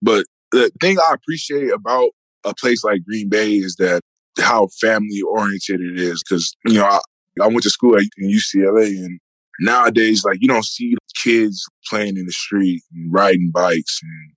But 0.00 0.24
the 0.52 0.70
thing 0.80 0.98
I 0.98 1.14
appreciate 1.14 1.72
about 1.72 2.10
a 2.44 2.54
place 2.54 2.84
like 2.84 3.04
Green 3.04 3.28
Bay 3.28 3.54
is 3.54 3.76
that 3.76 4.00
how 4.38 4.68
family 4.80 5.20
oriented 5.28 5.80
it 5.80 5.98
is. 6.00 6.22
Cause, 6.22 6.54
you 6.66 6.74
know, 6.74 6.84
I, 6.84 7.00
I 7.42 7.48
went 7.48 7.62
to 7.64 7.70
school 7.70 7.96
at 7.96 8.04
UCLA 8.22 8.88
and 8.88 9.20
nowadays, 9.60 10.24
like 10.24 10.38
you 10.40 10.48
don't 10.48 10.64
see 10.64 10.96
kids 11.22 11.64
playing 11.88 12.16
in 12.16 12.26
the 12.26 12.32
street 12.32 12.82
and 12.94 13.12
riding 13.12 13.50
bikes. 13.52 14.00
And 14.02 14.32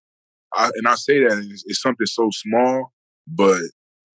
I, 0.56 0.72
and 0.76 0.88
I 0.88 0.96
say 0.96 1.20
that 1.20 1.38
it's, 1.50 1.64
it's 1.68 1.82
something 1.82 2.08
so 2.08 2.30
small, 2.32 2.92
but 3.28 3.62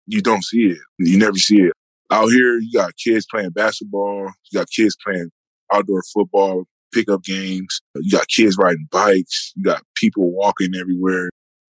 you 0.05 0.21
don't 0.21 0.43
see 0.43 0.67
it. 0.67 0.79
You 0.99 1.17
never 1.17 1.37
see 1.37 1.61
it. 1.61 1.73
Out 2.11 2.29
here, 2.29 2.57
you 2.59 2.71
got 2.73 2.93
kids 2.95 3.25
playing 3.29 3.51
basketball. 3.51 4.31
You 4.51 4.59
got 4.59 4.69
kids 4.69 4.95
playing 5.03 5.29
outdoor 5.73 6.03
football, 6.13 6.63
pickup 6.93 7.23
games. 7.23 7.81
You 7.95 8.11
got 8.11 8.27
kids 8.27 8.57
riding 8.57 8.87
bikes. 8.91 9.51
You 9.55 9.63
got 9.63 9.83
people 9.95 10.31
walking 10.31 10.73
everywhere 10.79 11.29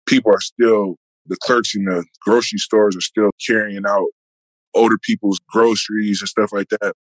people 0.07 0.33
are 0.33 0.41
still, 0.41 0.97
the 1.27 1.37
clerks 1.43 1.75
in 1.75 1.85
the 1.85 2.05
grocery 2.21 2.59
stores 2.59 2.97
are 2.97 3.01
still 3.01 3.31
carrying 3.47 3.85
out 3.87 4.09
older 4.75 4.99
people's 4.99 5.41
groceries 5.49 6.21
and 6.21 6.29
stuff 6.29 6.53
like 6.53 6.69
that. 6.69 6.95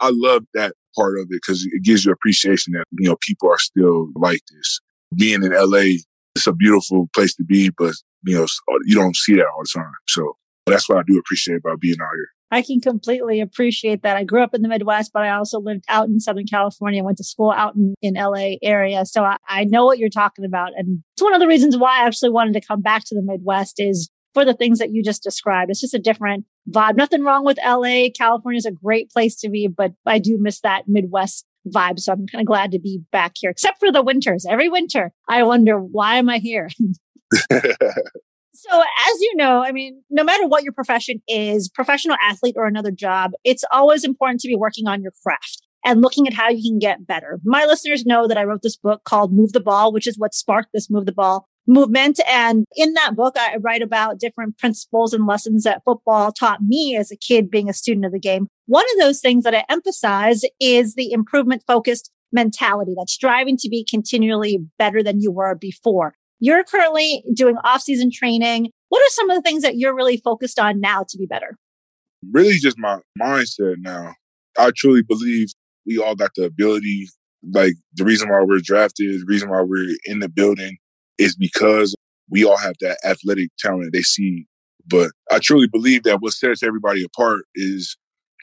I 0.00 0.10
love 0.12 0.44
that 0.54 0.74
part 0.96 1.18
of 1.18 1.24
it 1.24 1.40
because 1.42 1.66
it 1.70 1.82
gives 1.82 2.04
you 2.04 2.12
appreciation 2.12 2.74
that, 2.74 2.84
you 2.92 3.08
know, 3.08 3.16
people 3.26 3.50
are 3.50 3.58
still 3.58 4.08
like 4.14 4.40
this. 4.54 4.80
Being 5.16 5.42
in 5.42 5.52
LA, 5.52 5.98
it's 6.34 6.46
a 6.46 6.52
beautiful 6.52 7.08
place 7.14 7.34
to 7.36 7.44
be, 7.44 7.70
but, 7.76 7.94
you 8.24 8.36
know, 8.38 8.46
you 8.84 8.94
don't 8.94 9.16
see 9.16 9.34
that 9.36 9.46
all 9.46 9.62
the 9.62 9.80
time. 9.80 9.92
So 10.08 10.36
that's 10.66 10.88
what 10.88 10.98
I 10.98 11.02
do 11.06 11.18
appreciate 11.18 11.56
about 11.56 11.80
being 11.80 11.96
out 12.00 12.08
here. 12.14 12.28
I 12.50 12.62
can 12.62 12.80
completely 12.80 13.40
appreciate 13.40 14.02
that. 14.02 14.16
I 14.16 14.24
grew 14.24 14.42
up 14.42 14.54
in 14.54 14.62
the 14.62 14.68
Midwest, 14.68 15.10
but 15.12 15.22
I 15.22 15.30
also 15.30 15.58
lived 15.58 15.84
out 15.88 16.08
in 16.08 16.20
Southern 16.20 16.46
California, 16.46 17.02
went 17.02 17.18
to 17.18 17.24
school 17.24 17.50
out 17.50 17.74
in, 17.74 17.94
in 18.02 18.14
LA 18.14 18.56
area. 18.62 19.04
So 19.04 19.24
I, 19.24 19.36
I 19.48 19.64
know 19.64 19.84
what 19.84 19.98
you're 19.98 20.08
talking 20.08 20.44
about. 20.44 20.70
And 20.76 21.02
it's 21.14 21.22
one 21.22 21.34
of 21.34 21.40
the 21.40 21.48
reasons 21.48 21.76
why 21.76 22.00
I 22.00 22.06
actually 22.06 22.30
wanted 22.30 22.54
to 22.54 22.66
come 22.66 22.82
back 22.82 23.04
to 23.06 23.14
the 23.14 23.22
Midwest 23.22 23.74
is 23.78 24.10
for 24.32 24.44
the 24.44 24.54
things 24.54 24.78
that 24.78 24.92
you 24.92 25.02
just 25.02 25.22
described. 25.22 25.70
It's 25.70 25.80
just 25.80 25.94
a 25.94 25.98
different 25.98 26.44
vibe. 26.70 26.96
Nothing 26.96 27.24
wrong 27.24 27.44
with 27.44 27.58
LA. 27.64 28.08
California 28.16 28.58
is 28.58 28.66
a 28.66 28.70
great 28.70 29.10
place 29.10 29.34
to 29.36 29.48
be, 29.48 29.66
but 29.66 29.92
I 30.04 30.18
do 30.18 30.38
miss 30.38 30.60
that 30.60 30.84
Midwest 30.86 31.46
vibe. 31.66 31.98
So 31.98 32.12
I'm 32.12 32.26
kind 32.26 32.42
of 32.42 32.46
glad 32.46 32.70
to 32.72 32.78
be 32.78 33.00
back 33.10 33.32
here, 33.40 33.50
except 33.50 33.80
for 33.80 33.90
the 33.90 34.02
winters. 34.02 34.46
Every 34.48 34.68
winter, 34.68 35.12
I 35.28 35.42
wonder, 35.42 35.78
why 35.78 36.16
am 36.16 36.28
I 36.28 36.38
here? 36.38 36.68
So, 38.56 38.80
as 38.80 39.20
you 39.20 39.34
know, 39.36 39.62
I 39.62 39.72
mean, 39.72 40.02
no 40.10 40.24
matter 40.24 40.46
what 40.46 40.64
your 40.64 40.72
profession 40.72 41.20
is, 41.28 41.68
professional 41.68 42.16
athlete 42.22 42.54
or 42.56 42.66
another 42.66 42.90
job, 42.90 43.32
it's 43.44 43.64
always 43.70 44.02
important 44.02 44.40
to 44.40 44.48
be 44.48 44.56
working 44.56 44.88
on 44.88 45.02
your 45.02 45.12
craft 45.22 45.62
and 45.84 46.00
looking 46.00 46.26
at 46.26 46.32
how 46.32 46.48
you 46.48 46.62
can 46.62 46.78
get 46.78 47.06
better. 47.06 47.38
My 47.44 47.64
listeners 47.66 48.06
know 48.06 48.26
that 48.26 48.38
I 48.38 48.44
wrote 48.44 48.62
this 48.62 48.76
book 48.76 49.04
called 49.04 49.32
Move 49.32 49.52
the 49.52 49.60
Ball, 49.60 49.92
which 49.92 50.06
is 50.06 50.18
what 50.18 50.34
sparked 50.34 50.70
this 50.72 50.90
Move 50.90 51.06
the 51.06 51.12
Ball 51.12 51.46
movement. 51.66 52.18
And 52.28 52.64
in 52.76 52.94
that 52.94 53.14
book, 53.14 53.36
I 53.38 53.56
write 53.60 53.82
about 53.82 54.18
different 54.18 54.56
principles 54.58 55.12
and 55.12 55.26
lessons 55.26 55.64
that 55.64 55.82
football 55.84 56.32
taught 56.32 56.62
me 56.62 56.96
as 56.96 57.10
a 57.10 57.16
kid 57.16 57.50
being 57.50 57.68
a 57.68 57.74
student 57.74 58.06
of 58.06 58.12
the 58.12 58.18
game. 58.18 58.48
One 58.66 58.84
of 58.94 59.00
those 59.00 59.20
things 59.20 59.44
that 59.44 59.54
I 59.54 59.64
emphasize 59.68 60.42
is 60.60 60.94
the 60.94 61.12
improvement 61.12 61.62
focused 61.66 62.10
mentality 62.32 62.94
that's 62.96 63.12
striving 63.12 63.56
to 63.58 63.68
be 63.68 63.86
continually 63.88 64.58
better 64.78 65.02
than 65.02 65.20
you 65.20 65.30
were 65.30 65.54
before. 65.54 66.14
You're 66.38 66.64
currently 66.64 67.24
doing 67.34 67.56
off 67.64 67.82
season 67.82 68.10
training. 68.12 68.70
What 68.88 69.00
are 69.00 69.10
some 69.10 69.30
of 69.30 69.36
the 69.36 69.42
things 69.42 69.62
that 69.62 69.76
you're 69.76 69.94
really 69.94 70.18
focused 70.18 70.58
on 70.58 70.80
now 70.80 71.04
to 71.08 71.18
be 71.18 71.26
better? 71.26 71.56
Really, 72.30 72.58
just 72.58 72.78
my 72.78 72.98
mindset 73.20 73.76
now. 73.78 74.14
I 74.58 74.70
truly 74.74 75.02
believe 75.02 75.48
we 75.86 75.98
all 75.98 76.14
got 76.14 76.32
the 76.36 76.44
ability. 76.44 77.08
Like 77.52 77.74
the 77.94 78.04
reason 78.04 78.28
why 78.28 78.42
we're 78.42 78.60
drafted, 78.60 79.20
the 79.20 79.26
reason 79.26 79.50
why 79.50 79.62
we're 79.62 79.94
in 80.04 80.20
the 80.20 80.28
building 80.28 80.76
is 81.18 81.36
because 81.36 81.94
we 82.28 82.44
all 82.44 82.56
have 82.56 82.74
that 82.80 82.98
athletic 83.04 83.50
talent 83.58 83.92
they 83.92 84.02
see. 84.02 84.46
But 84.86 85.10
I 85.30 85.38
truly 85.38 85.68
believe 85.68 86.02
that 86.04 86.20
what 86.20 86.32
sets 86.32 86.62
everybody 86.62 87.04
apart 87.04 87.44
is 87.54 87.96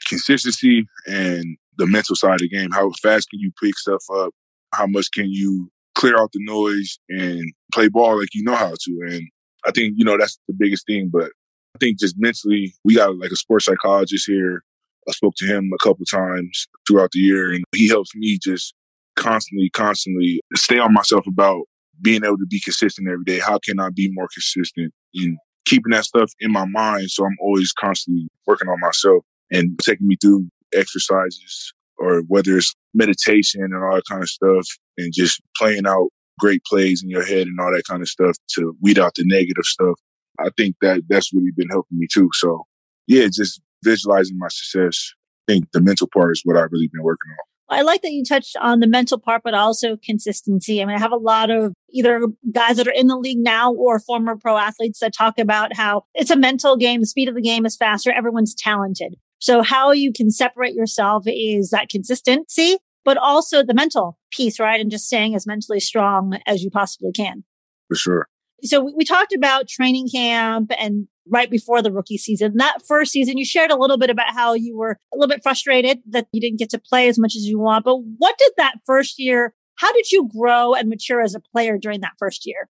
consistency 0.06 0.86
and 1.06 1.56
the 1.76 1.86
mental 1.86 2.16
side 2.16 2.34
of 2.34 2.38
the 2.40 2.48
game. 2.48 2.70
How 2.72 2.90
fast 3.02 3.30
can 3.30 3.40
you 3.40 3.50
pick 3.62 3.78
stuff 3.78 4.04
up? 4.14 4.32
How 4.72 4.86
much 4.86 5.10
can 5.12 5.26
you 5.30 5.70
clear 5.94 6.18
out 6.18 6.32
the 6.32 6.40
noise 6.42 6.98
and 7.08 7.52
play 7.72 7.88
ball 7.88 8.18
like 8.18 8.34
you 8.34 8.42
know 8.42 8.54
how 8.54 8.72
to. 8.72 9.00
And 9.08 9.28
I 9.66 9.70
think, 9.70 9.94
you 9.96 10.04
know, 10.04 10.16
that's 10.18 10.38
the 10.48 10.54
biggest 10.56 10.86
thing. 10.86 11.10
But 11.12 11.30
I 11.74 11.78
think 11.80 11.98
just 11.98 12.16
mentally, 12.18 12.74
we 12.84 12.94
got 12.94 13.16
like 13.18 13.30
a 13.30 13.36
sports 13.36 13.66
psychologist 13.66 14.26
here. 14.26 14.62
I 15.08 15.12
spoke 15.12 15.34
to 15.36 15.46
him 15.46 15.70
a 15.74 15.82
couple 15.82 16.04
times 16.06 16.66
throughout 16.86 17.10
the 17.12 17.20
year 17.20 17.52
and 17.52 17.64
he 17.74 17.88
helps 17.88 18.14
me 18.14 18.38
just 18.42 18.74
constantly, 19.16 19.70
constantly 19.70 20.40
stay 20.56 20.78
on 20.78 20.94
myself 20.94 21.26
about 21.26 21.64
being 22.02 22.24
able 22.24 22.38
to 22.38 22.46
be 22.48 22.60
consistent 22.60 23.08
every 23.08 23.24
day. 23.24 23.38
How 23.38 23.58
can 23.58 23.78
I 23.78 23.90
be 23.94 24.10
more 24.12 24.28
consistent 24.32 24.92
in 25.12 25.36
keeping 25.66 25.92
that 25.92 26.04
stuff 26.04 26.32
in 26.40 26.52
my 26.52 26.64
mind? 26.64 27.10
So 27.10 27.24
I'm 27.24 27.36
always 27.40 27.72
constantly 27.72 28.28
working 28.46 28.68
on 28.68 28.80
myself 28.80 29.24
and 29.50 29.78
taking 29.80 30.06
me 30.06 30.16
through 30.20 30.48
exercises 30.74 31.72
or 31.98 32.22
whether 32.28 32.56
it's 32.56 32.74
meditation 32.94 33.62
and 33.62 33.74
all 33.74 33.94
that 33.94 34.04
kind 34.08 34.22
of 34.22 34.28
stuff 34.28 34.66
and 34.98 35.12
just 35.12 35.40
playing 35.56 35.86
out 35.86 36.08
great 36.38 36.62
plays 36.64 37.02
in 37.02 37.10
your 37.10 37.24
head 37.24 37.46
and 37.46 37.58
all 37.60 37.70
that 37.72 37.84
kind 37.88 38.02
of 38.02 38.08
stuff 38.08 38.36
to 38.54 38.76
weed 38.82 38.98
out 38.98 39.14
the 39.14 39.24
negative 39.26 39.64
stuff. 39.64 39.98
I 40.38 40.50
think 40.56 40.76
that 40.80 41.02
that's 41.08 41.32
really 41.32 41.52
been 41.56 41.68
helping 41.68 41.98
me 41.98 42.06
too. 42.12 42.28
So 42.32 42.64
yeah, 43.06 43.26
just 43.30 43.60
visualizing 43.84 44.38
my 44.38 44.48
success. 44.48 45.12
I 45.48 45.52
think 45.52 45.70
the 45.72 45.80
mental 45.80 46.08
part 46.12 46.32
is 46.32 46.42
what 46.44 46.56
I've 46.56 46.72
really 46.72 46.88
been 46.92 47.02
working 47.02 47.30
on. 47.30 47.44
I 47.70 47.82
like 47.82 48.02
that 48.02 48.12
you 48.12 48.24
touched 48.24 48.56
on 48.60 48.80
the 48.80 48.86
mental 48.86 49.18
part, 49.18 49.42
but 49.42 49.54
also 49.54 49.96
consistency. 49.96 50.82
I 50.82 50.84
mean, 50.84 50.96
I 50.96 51.00
have 51.00 51.12
a 51.12 51.16
lot 51.16 51.50
of 51.50 51.72
either 51.90 52.26
guys 52.52 52.76
that 52.76 52.86
are 52.86 52.92
in 52.92 53.06
the 53.06 53.16
league 53.16 53.38
now 53.38 53.72
or 53.72 53.98
former 53.98 54.36
pro 54.36 54.58
athletes 54.58 55.00
that 55.00 55.14
talk 55.14 55.38
about 55.38 55.74
how 55.74 56.04
it's 56.14 56.30
a 56.30 56.36
mental 56.36 56.76
game. 56.76 57.00
The 57.00 57.06
speed 57.06 57.28
of 57.28 57.34
the 57.34 57.40
game 57.40 57.64
is 57.64 57.76
faster. 57.76 58.12
Everyone's 58.12 58.54
talented. 58.54 59.14
So 59.38 59.62
how 59.62 59.92
you 59.92 60.12
can 60.12 60.30
separate 60.30 60.74
yourself 60.74 61.24
is 61.26 61.70
that 61.70 61.88
consistency, 61.88 62.78
but 63.04 63.16
also 63.16 63.62
the 63.62 63.74
mental 63.74 64.18
piece, 64.30 64.58
right? 64.58 64.80
And 64.80 64.90
just 64.90 65.06
staying 65.06 65.34
as 65.34 65.46
mentally 65.46 65.80
strong 65.80 66.38
as 66.46 66.62
you 66.62 66.70
possibly 66.70 67.12
can. 67.12 67.44
For 67.88 67.96
sure. 67.96 68.28
So 68.62 68.80
we, 68.80 68.94
we 68.96 69.04
talked 69.04 69.32
about 69.32 69.68
training 69.68 70.08
camp 70.08 70.72
and 70.78 71.06
right 71.28 71.50
before 71.50 71.82
the 71.82 71.92
rookie 71.92 72.18
season. 72.18 72.56
That 72.56 72.78
first 72.86 73.12
season, 73.12 73.38
you 73.38 73.44
shared 73.44 73.70
a 73.70 73.76
little 73.76 73.98
bit 73.98 74.10
about 74.10 74.32
how 74.34 74.54
you 74.54 74.76
were 74.76 74.98
a 75.12 75.16
little 75.16 75.28
bit 75.28 75.42
frustrated 75.42 76.00
that 76.08 76.28
you 76.32 76.40
didn't 76.40 76.58
get 76.58 76.70
to 76.70 76.78
play 76.78 77.08
as 77.08 77.18
much 77.18 77.34
as 77.36 77.44
you 77.44 77.58
want. 77.58 77.84
But 77.84 77.96
what 77.96 78.36
did 78.38 78.52
that 78.56 78.76
first 78.86 79.18
year, 79.18 79.54
how 79.76 79.92
did 79.92 80.10
you 80.10 80.28
grow 80.34 80.74
and 80.74 80.88
mature 80.88 81.20
as 81.20 81.34
a 81.34 81.40
player 81.40 81.78
during 81.78 82.00
that 82.00 82.12
first 82.18 82.46
year? 82.46 82.68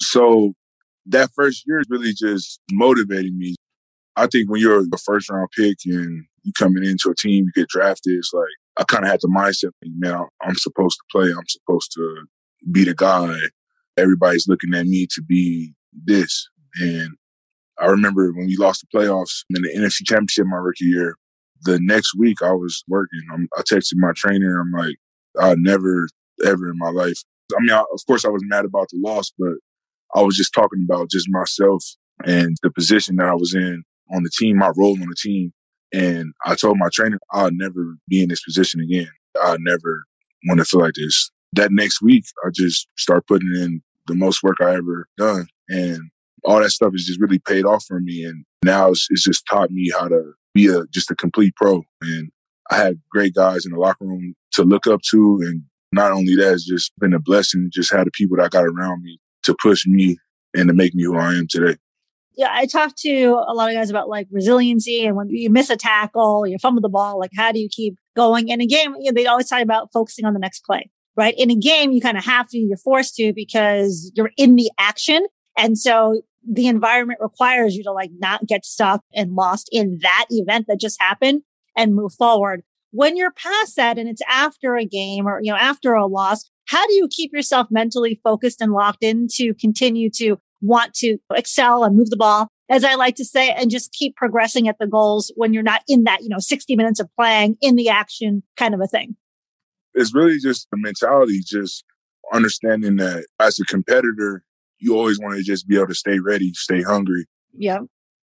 So 0.00 0.54
that 1.06 1.30
first 1.34 1.64
year 1.66 1.80
is 1.80 1.86
really 1.88 2.12
just 2.12 2.60
motivating 2.72 3.38
me. 3.38 3.56
I 4.16 4.26
think 4.26 4.48
when 4.50 4.60
you're 4.60 4.80
a 4.80 4.98
first 4.98 5.30
round 5.30 5.48
pick 5.56 5.78
and 5.86 6.24
you 6.42 6.52
coming 6.58 6.84
into 6.84 7.10
a 7.10 7.14
team, 7.14 7.46
you 7.46 7.52
get 7.54 7.68
drafted, 7.68 8.14
it's 8.14 8.32
like 8.32 8.44
I 8.76 8.84
kind 8.84 9.04
of 9.04 9.10
had 9.10 9.20
the 9.20 9.28
mindset, 9.28 9.70
man, 9.84 10.26
I'm 10.42 10.56
supposed 10.56 10.98
to 10.98 11.04
play. 11.10 11.30
I'm 11.30 11.46
supposed 11.46 11.92
to 11.94 12.26
be 12.72 12.84
the 12.84 12.94
guy. 12.94 13.36
Everybody's 13.96 14.48
looking 14.48 14.74
at 14.74 14.86
me 14.86 15.06
to 15.14 15.22
be 15.22 15.74
this. 15.92 16.48
And 16.80 17.10
I 17.78 17.86
remember 17.86 18.32
when 18.32 18.46
we 18.46 18.56
lost 18.56 18.84
the 18.84 18.98
playoffs 18.98 19.44
in 19.54 19.62
the 19.62 19.68
NFC 19.76 20.04
Championship 20.04 20.46
my 20.46 20.56
rookie 20.56 20.86
year. 20.86 21.16
The 21.62 21.78
next 21.80 22.14
week 22.16 22.42
I 22.42 22.52
was 22.52 22.84
working. 22.88 23.22
I'm, 23.32 23.48
I 23.56 23.62
texted 23.62 23.94
my 23.94 24.12
trainer. 24.14 24.60
I'm 24.60 24.72
like, 24.72 24.96
I 25.40 25.54
never 25.56 26.08
ever 26.44 26.68
in 26.68 26.78
my 26.78 26.90
life. 26.90 27.22
I 27.52 27.60
mean, 27.60 27.70
I, 27.70 27.80
of 27.92 28.00
course 28.06 28.24
I 28.24 28.28
was 28.28 28.42
mad 28.46 28.64
about 28.64 28.88
the 28.90 28.98
loss, 28.98 29.32
but 29.38 29.54
I 30.14 30.22
was 30.22 30.36
just 30.36 30.52
talking 30.52 30.84
about 30.88 31.10
just 31.10 31.28
myself 31.28 31.84
and 32.24 32.56
the 32.62 32.70
position 32.70 33.16
that 33.16 33.28
I 33.28 33.34
was 33.34 33.54
in 33.54 33.84
on 34.14 34.22
the 34.22 34.30
team, 34.30 34.58
my 34.58 34.72
role 34.76 34.92
on 35.00 35.08
the 35.08 35.16
team. 35.16 35.52
And 35.94 36.32
I 36.44 36.56
told 36.56 36.78
my 36.78 36.88
trainer, 36.92 37.20
I'll 37.30 37.52
never 37.52 37.96
be 38.08 38.22
in 38.22 38.28
this 38.28 38.42
position 38.42 38.80
again. 38.80 39.10
I'll 39.40 39.60
never 39.60 40.04
want 40.46 40.58
to 40.58 40.64
feel 40.64 40.80
like 40.80 40.94
this. 40.94 41.30
That 41.52 41.70
next 41.70 42.02
week, 42.02 42.24
I 42.44 42.50
just 42.52 42.88
start 42.98 43.28
putting 43.28 43.54
in 43.54 43.80
the 44.06 44.14
most 44.14 44.42
work 44.42 44.56
I 44.60 44.74
ever 44.74 45.06
done. 45.16 45.46
And 45.68 46.10
all 46.44 46.60
that 46.60 46.70
stuff 46.70 46.92
has 46.92 47.04
just 47.04 47.20
really 47.20 47.38
paid 47.38 47.64
off 47.64 47.84
for 47.84 48.00
me. 48.00 48.24
And 48.24 48.44
now 48.64 48.90
it's, 48.90 49.06
it's 49.10 49.22
just 49.22 49.44
taught 49.48 49.70
me 49.70 49.90
how 49.96 50.08
to 50.08 50.32
be 50.52 50.66
a 50.66 50.84
just 50.92 51.10
a 51.12 51.14
complete 51.14 51.54
pro. 51.54 51.82
And 52.02 52.30
I 52.70 52.76
had 52.76 53.00
great 53.10 53.34
guys 53.34 53.64
in 53.64 53.72
the 53.72 53.78
locker 53.78 54.04
room 54.04 54.34
to 54.52 54.64
look 54.64 54.86
up 54.88 55.00
to. 55.10 55.40
And 55.42 55.62
not 55.92 56.10
only 56.10 56.34
that, 56.36 56.54
it's 56.54 56.66
just 56.66 56.92
been 56.98 57.14
a 57.14 57.20
blessing 57.20 57.70
just 57.72 57.92
have 57.92 58.04
the 58.04 58.10
people 58.10 58.36
that 58.36 58.46
I 58.46 58.48
got 58.48 58.64
around 58.64 59.02
me 59.04 59.20
to 59.44 59.54
push 59.62 59.86
me 59.86 60.16
and 60.54 60.68
to 60.68 60.74
make 60.74 60.94
me 60.94 61.04
who 61.04 61.16
I 61.16 61.34
am 61.34 61.46
today. 61.48 61.76
Yeah, 62.36 62.50
I 62.52 62.66
talked 62.66 62.98
to 62.98 63.42
a 63.46 63.54
lot 63.54 63.70
of 63.70 63.76
guys 63.76 63.90
about 63.90 64.08
like 64.08 64.26
resiliency 64.30 65.04
and 65.04 65.16
when 65.16 65.28
you 65.30 65.50
miss 65.50 65.70
a 65.70 65.76
tackle, 65.76 66.46
you 66.46 66.58
fumble 66.58 66.82
the 66.82 66.88
ball, 66.88 67.18
like 67.18 67.30
how 67.36 67.52
do 67.52 67.60
you 67.60 67.68
keep 67.70 67.96
going? 68.16 68.48
In 68.48 68.60
a 68.60 68.66
game, 68.66 68.94
you 68.98 69.12
know, 69.12 69.14
they 69.14 69.26
always 69.26 69.48
talk 69.48 69.62
about 69.62 69.90
focusing 69.92 70.24
on 70.24 70.34
the 70.34 70.40
next 70.40 70.64
play, 70.64 70.90
right? 71.16 71.34
In 71.36 71.50
a 71.50 71.56
game, 71.56 71.92
you 71.92 72.00
kind 72.00 72.18
of 72.18 72.24
have 72.24 72.48
to, 72.48 72.58
you're 72.58 72.76
forced 72.76 73.14
to 73.16 73.32
because 73.34 74.10
you're 74.16 74.32
in 74.36 74.56
the 74.56 74.70
action. 74.78 75.26
And 75.56 75.78
so 75.78 76.22
the 76.48 76.66
environment 76.66 77.20
requires 77.22 77.76
you 77.76 77.84
to 77.84 77.92
like 77.92 78.10
not 78.18 78.46
get 78.46 78.64
stuck 78.64 79.02
and 79.14 79.34
lost 79.34 79.68
in 79.70 79.98
that 80.02 80.26
event 80.30 80.66
that 80.68 80.80
just 80.80 81.00
happened 81.00 81.42
and 81.76 81.94
move 81.94 82.12
forward. 82.14 82.62
When 82.90 83.16
you're 83.16 83.32
past 83.32 83.76
that 83.76 83.98
and 83.98 84.08
it's 84.08 84.22
after 84.28 84.76
a 84.76 84.84
game 84.84 85.26
or, 85.26 85.40
you 85.42 85.52
know, 85.52 85.58
after 85.58 85.94
a 85.94 86.06
loss, 86.06 86.50
how 86.66 86.86
do 86.86 86.94
you 86.94 87.08
keep 87.10 87.32
yourself 87.32 87.68
mentally 87.70 88.20
focused 88.24 88.60
and 88.60 88.72
locked 88.72 89.02
in 89.02 89.26
to 89.34 89.54
continue 89.54 90.10
to 90.16 90.38
want 90.60 90.94
to 90.94 91.18
excel 91.34 91.84
and 91.84 91.96
move 91.96 92.10
the 92.10 92.16
ball, 92.16 92.48
as 92.68 92.84
I 92.84 92.94
like 92.94 93.16
to 93.16 93.24
say, 93.24 93.50
and 93.50 93.70
just 93.70 93.92
keep 93.92 94.16
progressing 94.16 94.68
at 94.68 94.78
the 94.78 94.86
goals 94.86 95.32
when 95.36 95.52
you're 95.52 95.62
not 95.62 95.82
in 95.88 96.04
that, 96.04 96.22
you 96.22 96.28
know, 96.28 96.38
60 96.38 96.76
minutes 96.76 97.00
of 97.00 97.08
playing 97.16 97.56
in 97.60 97.76
the 97.76 97.88
action 97.88 98.42
kind 98.56 98.74
of 98.74 98.80
a 98.80 98.86
thing? 98.86 99.16
It's 99.94 100.14
really 100.14 100.38
just 100.38 100.68
the 100.70 100.78
mentality, 100.78 101.40
just 101.44 101.84
understanding 102.32 102.96
that 102.96 103.26
as 103.38 103.58
a 103.60 103.64
competitor, 103.64 104.44
you 104.78 104.96
always 104.96 105.20
want 105.20 105.36
to 105.36 105.42
just 105.42 105.68
be 105.68 105.76
able 105.76 105.88
to 105.88 105.94
stay 105.94 106.18
ready, 106.18 106.52
stay 106.54 106.82
hungry. 106.82 107.26
Yeah. 107.52 107.80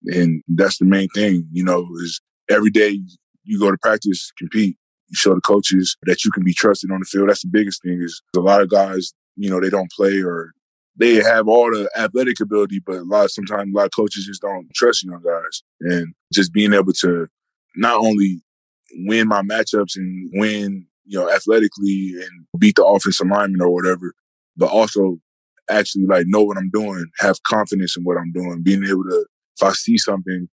And 0.06 0.42
that's 0.48 0.78
the 0.78 0.84
main 0.84 1.08
thing, 1.14 1.46
you 1.52 1.64
know, 1.64 1.86
is 2.02 2.20
every 2.48 2.70
day 2.70 3.00
you 3.44 3.58
go 3.58 3.70
to 3.70 3.78
practice, 3.78 4.32
compete, 4.38 4.76
you 5.08 5.14
show 5.14 5.34
the 5.34 5.40
coaches 5.40 5.96
that 6.02 6.24
you 6.24 6.30
can 6.30 6.44
be 6.44 6.54
trusted 6.54 6.90
on 6.90 7.00
the 7.00 7.06
field. 7.06 7.28
That's 7.28 7.42
the 7.42 7.50
biggest 7.50 7.82
thing 7.82 8.00
is 8.02 8.22
a 8.36 8.40
lot 8.40 8.62
of 8.62 8.70
guys, 8.70 9.12
you 9.36 9.50
know, 9.50 9.60
they 9.60 9.70
don't 9.70 9.90
play 9.90 10.20
or 10.22 10.52
they 10.98 11.14
have 11.16 11.48
all 11.48 11.70
the 11.70 11.88
athletic 11.96 12.40
ability, 12.40 12.80
but 12.84 12.96
a 12.96 13.02
lot 13.02 13.26
of 13.26 13.30
sometimes 13.30 13.72
a 13.72 13.76
lot 13.76 13.86
of 13.86 13.92
coaches 13.94 14.26
just 14.26 14.42
don't 14.42 14.68
trust 14.74 15.04
young 15.04 15.22
guys. 15.22 15.62
And 15.80 16.14
just 16.32 16.52
being 16.52 16.72
able 16.72 16.92
to 16.94 17.28
not 17.76 17.98
only 17.98 18.42
win 18.94 19.28
my 19.28 19.42
matchups 19.42 19.96
and 19.96 20.30
win, 20.34 20.86
you 21.04 21.18
know, 21.18 21.30
athletically 21.30 22.14
and 22.20 22.46
beat 22.58 22.76
the 22.76 22.84
offensive 22.84 23.28
lineman 23.28 23.62
or 23.62 23.72
whatever, 23.72 24.12
but 24.56 24.70
also 24.70 25.18
actually 25.70 26.06
like 26.06 26.24
know 26.26 26.42
what 26.42 26.58
I'm 26.58 26.70
doing, 26.70 27.06
have 27.20 27.42
confidence 27.44 27.96
in 27.96 28.02
what 28.02 28.18
I'm 28.18 28.32
doing, 28.32 28.62
being 28.62 28.84
able 28.84 29.04
to, 29.04 29.26
if 29.56 29.62
I 29.62 29.72
see 29.72 29.98
something, 29.98 30.48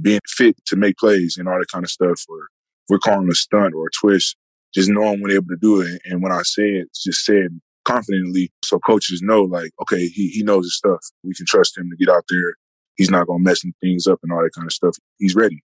being 0.00 0.20
fit 0.28 0.56
to 0.66 0.76
make 0.76 0.96
plays 0.96 1.36
and 1.36 1.48
all 1.48 1.58
that 1.58 1.72
kind 1.72 1.84
of 1.84 1.90
stuff, 1.90 2.22
or 2.28 2.48
we're 2.88 2.98
calling 2.98 3.28
a 3.28 3.34
stunt 3.34 3.74
or 3.74 3.86
a 3.86 3.90
twist, 4.00 4.36
just 4.74 4.88
knowing 4.88 5.20
when 5.20 5.32
able 5.32 5.48
to 5.48 5.58
do 5.60 5.80
it. 5.80 6.00
And 6.04 6.22
when 6.22 6.30
I 6.30 6.42
say 6.42 6.68
it, 6.68 6.88
just 6.94 7.24
say 7.24 7.38
it 7.38 7.52
confidently 7.88 8.52
so 8.62 8.78
coaches 8.78 9.22
know 9.22 9.42
like, 9.42 9.72
okay, 9.82 10.08
he, 10.08 10.28
he 10.28 10.42
knows 10.42 10.66
his 10.66 10.76
stuff. 10.76 11.00
We 11.24 11.34
can 11.34 11.46
trust 11.46 11.76
him 11.76 11.88
to 11.90 11.96
get 11.96 12.12
out 12.12 12.24
there. 12.28 12.54
He's 12.96 13.10
not 13.10 13.26
going 13.26 13.40
to 13.40 13.44
mess 13.44 13.64
things 13.80 14.06
up 14.06 14.18
and 14.22 14.32
all 14.32 14.42
that 14.42 14.54
kind 14.54 14.66
of 14.66 14.72
stuff. 14.72 14.96
He's 15.18 15.34
ready. 15.34 15.62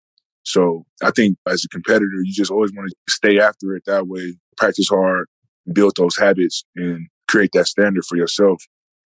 So 0.44 0.86
I 1.04 1.12
think 1.12 1.38
as 1.48 1.64
a 1.64 1.70
competitor, 1.70 2.22
you 2.24 2.34
just 2.34 2.52
always 2.52 2.74
want 2.74 2.90
to 2.90 2.96
stay 3.14 3.40
after 3.40 3.76
it 3.76 3.84
that 3.86 4.08
way, 4.08 4.36
practice 4.58 4.90
hard, 4.90 5.28
build 5.72 5.94
those 5.96 6.18
habits 6.18 6.64
and 6.76 7.08
create 7.28 7.52
that 7.54 7.68
standard 7.68 8.04
for 8.06 8.18
yourself 8.18 8.64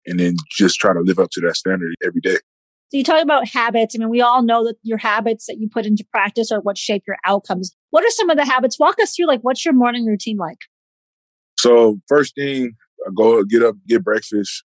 and 0.07 0.19
then 0.19 0.37
just 0.51 0.79
try 0.79 0.93
to 0.93 1.01
live 1.01 1.19
up 1.19 1.31
to 1.33 1.41
that 1.43 1.57
standard 1.57 1.95
every 2.05 2.21
day. 2.21 2.37
So 2.93 2.99
you 2.99 3.05
talk 3.05 3.23
about 3.23 3.49
habits. 3.49 3.95
I 3.95 3.99
mean, 3.99 4.11
we 4.11 4.21
all 4.21 4.43
know 4.43 4.65
that 4.65 4.77
your 4.83 4.99
habits 4.99 5.47
that 5.47 5.57
you 5.59 5.69
put 5.69 5.87
into 5.87 6.05
practice 6.11 6.53
are 6.53 6.61
what 6.61 6.79
shape 6.79 7.05
your 7.07 7.17
outcomes. 7.25 7.75
What 7.91 8.05
are 8.05 8.11
some 8.11 8.31
of 8.31 8.37
the 8.37 8.45
habits? 8.45 8.79
Walk 8.79 9.01
us 9.01 9.17
through 9.17 9.27
like 9.27 9.41
what's 9.41 9.65
your 9.65 9.75
morning 9.75 10.07
routine 10.07 10.37
like? 10.37 10.59
So 11.59 12.01
first 12.09 12.35
thing, 12.35 12.75
I 13.07 13.11
go 13.15 13.43
get 13.45 13.63
up, 13.63 13.77
get 13.87 14.05
breakfast, 14.05 14.65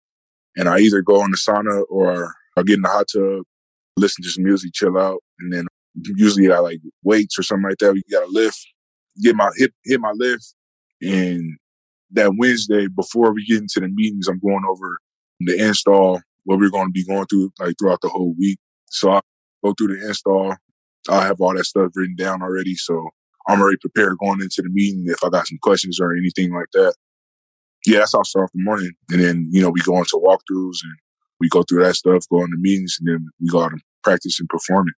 and 0.55 0.69
I 0.69 0.79
either 0.79 1.01
go 1.01 1.23
in 1.23 1.31
the 1.31 1.37
sauna 1.37 1.83
or 1.89 2.33
I 2.57 2.63
get 2.63 2.75
in 2.75 2.81
the 2.81 2.89
hot 2.89 3.07
tub, 3.11 3.43
listen 3.97 4.23
to 4.23 4.29
some 4.29 4.43
music, 4.43 4.73
chill 4.73 4.97
out, 4.97 5.19
and 5.39 5.53
then 5.53 5.67
usually 6.15 6.51
I 6.51 6.59
like 6.59 6.79
weights 7.03 7.37
or 7.37 7.43
something 7.43 7.69
like 7.69 7.77
that. 7.79 7.93
We 7.93 8.03
got 8.11 8.21
to 8.21 8.31
lift, 8.31 8.59
get 9.21 9.35
my 9.35 9.49
hit 9.55 9.73
hit 9.85 9.99
my 9.99 10.11
lift, 10.15 10.53
and 11.01 11.57
that 12.11 12.35
Wednesday 12.37 12.87
before 12.87 13.33
we 13.33 13.45
get 13.45 13.61
into 13.61 13.79
the 13.79 13.87
meetings, 13.87 14.27
I'm 14.27 14.39
going 14.39 14.63
over 14.67 14.99
the 15.41 15.57
install, 15.57 16.21
what 16.45 16.59
we're 16.59 16.69
going 16.69 16.87
to 16.87 16.91
be 16.91 17.05
going 17.05 17.25
through 17.25 17.51
like 17.59 17.75
throughout 17.79 18.01
the 18.01 18.09
whole 18.09 18.35
week. 18.37 18.59
So 18.89 19.11
I 19.11 19.21
go 19.63 19.73
through 19.73 19.97
the 19.97 20.07
install. 20.07 20.55
I 21.09 21.25
have 21.25 21.41
all 21.41 21.55
that 21.55 21.65
stuff 21.65 21.91
written 21.95 22.15
down 22.15 22.41
already. 22.41 22.75
So 22.75 23.09
I'm 23.47 23.59
already 23.59 23.77
prepared 23.77 24.17
going 24.19 24.41
into 24.41 24.61
the 24.61 24.69
meeting 24.69 25.05
if 25.07 25.23
I 25.23 25.29
got 25.29 25.47
some 25.47 25.57
questions 25.61 25.99
or 25.99 26.15
anything 26.15 26.53
like 26.53 26.67
that. 26.73 26.93
Yeah, 27.85 27.99
that's 27.99 28.13
how 28.13 28.19
I 28.19 28.23
start 28.23 28.45
off 28.45 28.51
the 28.53 28.63
morning. 28.63 28.91
And 29.09 29.21
then, 29.21 29.49
you 29.51 29.61
know, 29.61 29.69
we 29.69 29.81
go 29.81 29.97
into 29.97 30.21
walkthroughs 30.23 30.79
and 30.83 30.93
we 31.39 31.49
go 31.49 31.63
through 31.63 31.83
that 31.83 31.95
stuff, 31.95 32.25
go 32.31 32.39
into 32.39 32.57
meetings, 32.57 32.97
and 32.99 33.07
then 33.07 33.27
we 33.41 33.49
go 33.49 33.61
out 33.63 33.71
and 33.71 33.81
practice 34.03 34.39
and 34.39 34.47
perform 34.49 34.87
it. 34.87 34.93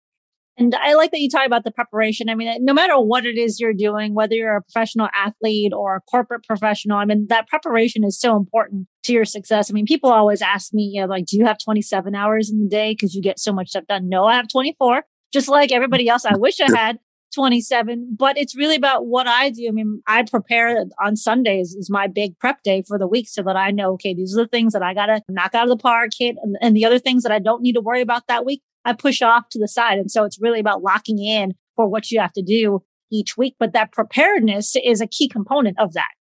And 0.56 0.76
I 0.76 0.94
like 0.94 1.10
that 1.12 1.20
you 1.20 1.30
talk 1.30 1.48
about 1.48 1.64
the 1.64 1.72
preparation. 1.72 2.30
I 2.30 2.36
mean, 2.36 2.64
no 2.64 2.74
matter 2.74 3.00
what 3.00 3.26
it 3.26 3.38
is 3.40 3.60
you're 3.60 3.74
doing, 3.74 4.14
whether 4.14 4.36
you're 4.36 4.58
a 4.58 4.62
professional 4.62 5.10
athlete 5.16 5.74
or 5.74 5.96
a 5.96 6.02
corporate 6.02 6.44
professional, 6.44 6.98
I 6.98 7.06
mean, 7.06 7.26
that 7.30 7.48
preparation 7.48 8.04
is 8.04 8.20
so 8.20 8.38
important 8.38 8.88
to 9.04 9.14
your 9.14 9.26
success. 9.26 9.72
I 9.72 9.74
mean, 9.74 9.88
people 9.88 10.12
always 10.12 10.44
ask 10.44 10.72
me, 10.72 10.92
you 10.94 11.02
know, 11.02 11.08
like, 11.08 11.26
do 11.26 11.38
you 11.38 11.46
have 11.46 11.58
27 11.58 12.14
hours 12.14 12.52
in 12.52 12.60
the 12.60 12.70
day 12.70 12.92
because 12.92 13.16
you 13.16 13.22
get 13.22 13.40
so 13.40 13.52
much 13.52 13.70
stuff 13.70 13.86
done? 13.88 14.10
No, 14.10 14.26
I 14.26 14.36
have 14.36 14.48
24, 14.48 15.04
just 15.32 15.48
like 15.48 15.72
everybody 15.72 16.08
else. 16.08 16.24
I 16.24 16.36
wish 16.36 16.60
I 16.60 16.70
had 16.78 17.00
27, 17.34 18.16
but 18.18 18.38
it's 18.38 18.56
really 18.56 18.76
about 18.76 19.08
what 19.08 19.28
I 19.28 19.50
do. 19.50 19.68
I 19.68 19.72
mean, 19.72 20.02
I 20.08 20.24
prepare 20.24 20.86
on 21.04 21.16
Sundays 21.16 21.74
is 21.74 21.90
my 21.90 22.08
big 22.08 22.38
prep 22.40 22.64
day 22.64 22.84
for 22.88 22.98
the 22.98 23.08
week 23.08 23.28
so 23.28 23.44
that 23.44 23.56
I 23.56 23.72
know, 23.72 23.94
okay, 23.94 24.14
these 24.14 24.38
are 24.38 24.44
the 24.44 24.48
things 24.48 24.74
that 24.74 24.84
I 24.84 24.94
got 24.94 25.08
to 25.08 25.22
knock 25.30 25.54
out 25.54 25.64
of 25.64 25.70
the 25.70 25.82
park, 25.82 26.12
hit, 26.18 26.36
and, 26.42 26.56
and 26.62 26.76
the 26.76 26.86
other 26.86 27.00
things 27.00 27.24
that 27.24 27.32
I 27.32 27.40
don't 27.40 27.62
need 27.62 27.74
to 27.74 27.82
worry 27.82 28.02
about 28.02 28.28
that 28.28 28.46
week. 28.46 28.62
I 28.86 28.94
push 28.94 29.22
off 29.22 29.50
to 29.52 29.60
the 29.60 29.68
side. 29.68 29.98
And 29.98 30.12
so 30.12 30.24
it's 30.24 30.42
really 30.42 30.60
about 30.60 30.84
locking 30.84 31.24
in 31.24 31.54
for 31.76 31.88
what 31.88 32.12
you 32.12 32.20
have 32.20 32.34
to 32.34 32.42
do 32.42 32.84
each 33.12 33.38
week. 33.38 33.56
But 33.60 33.74
that 33.74 33.92
preparedness 33.92 34.76
is 34.84 35.02
a 35.02 35.08
key 35.08 35.28
component 35.28 35.80
of 35.80 35.94
that. 35.94 36.12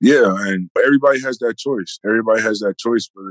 Yeah. 0.00 0.34
And 0.38 0.70
everybody 0.84 1.20
has 1.22 1.38
that 1.38 1.56
choice. 1.58 1.98
Everybody 2.04 2.42
has 2.42 2.60
that 2.60 2.78
choice. 2.78 3.08
But 3.14 3.24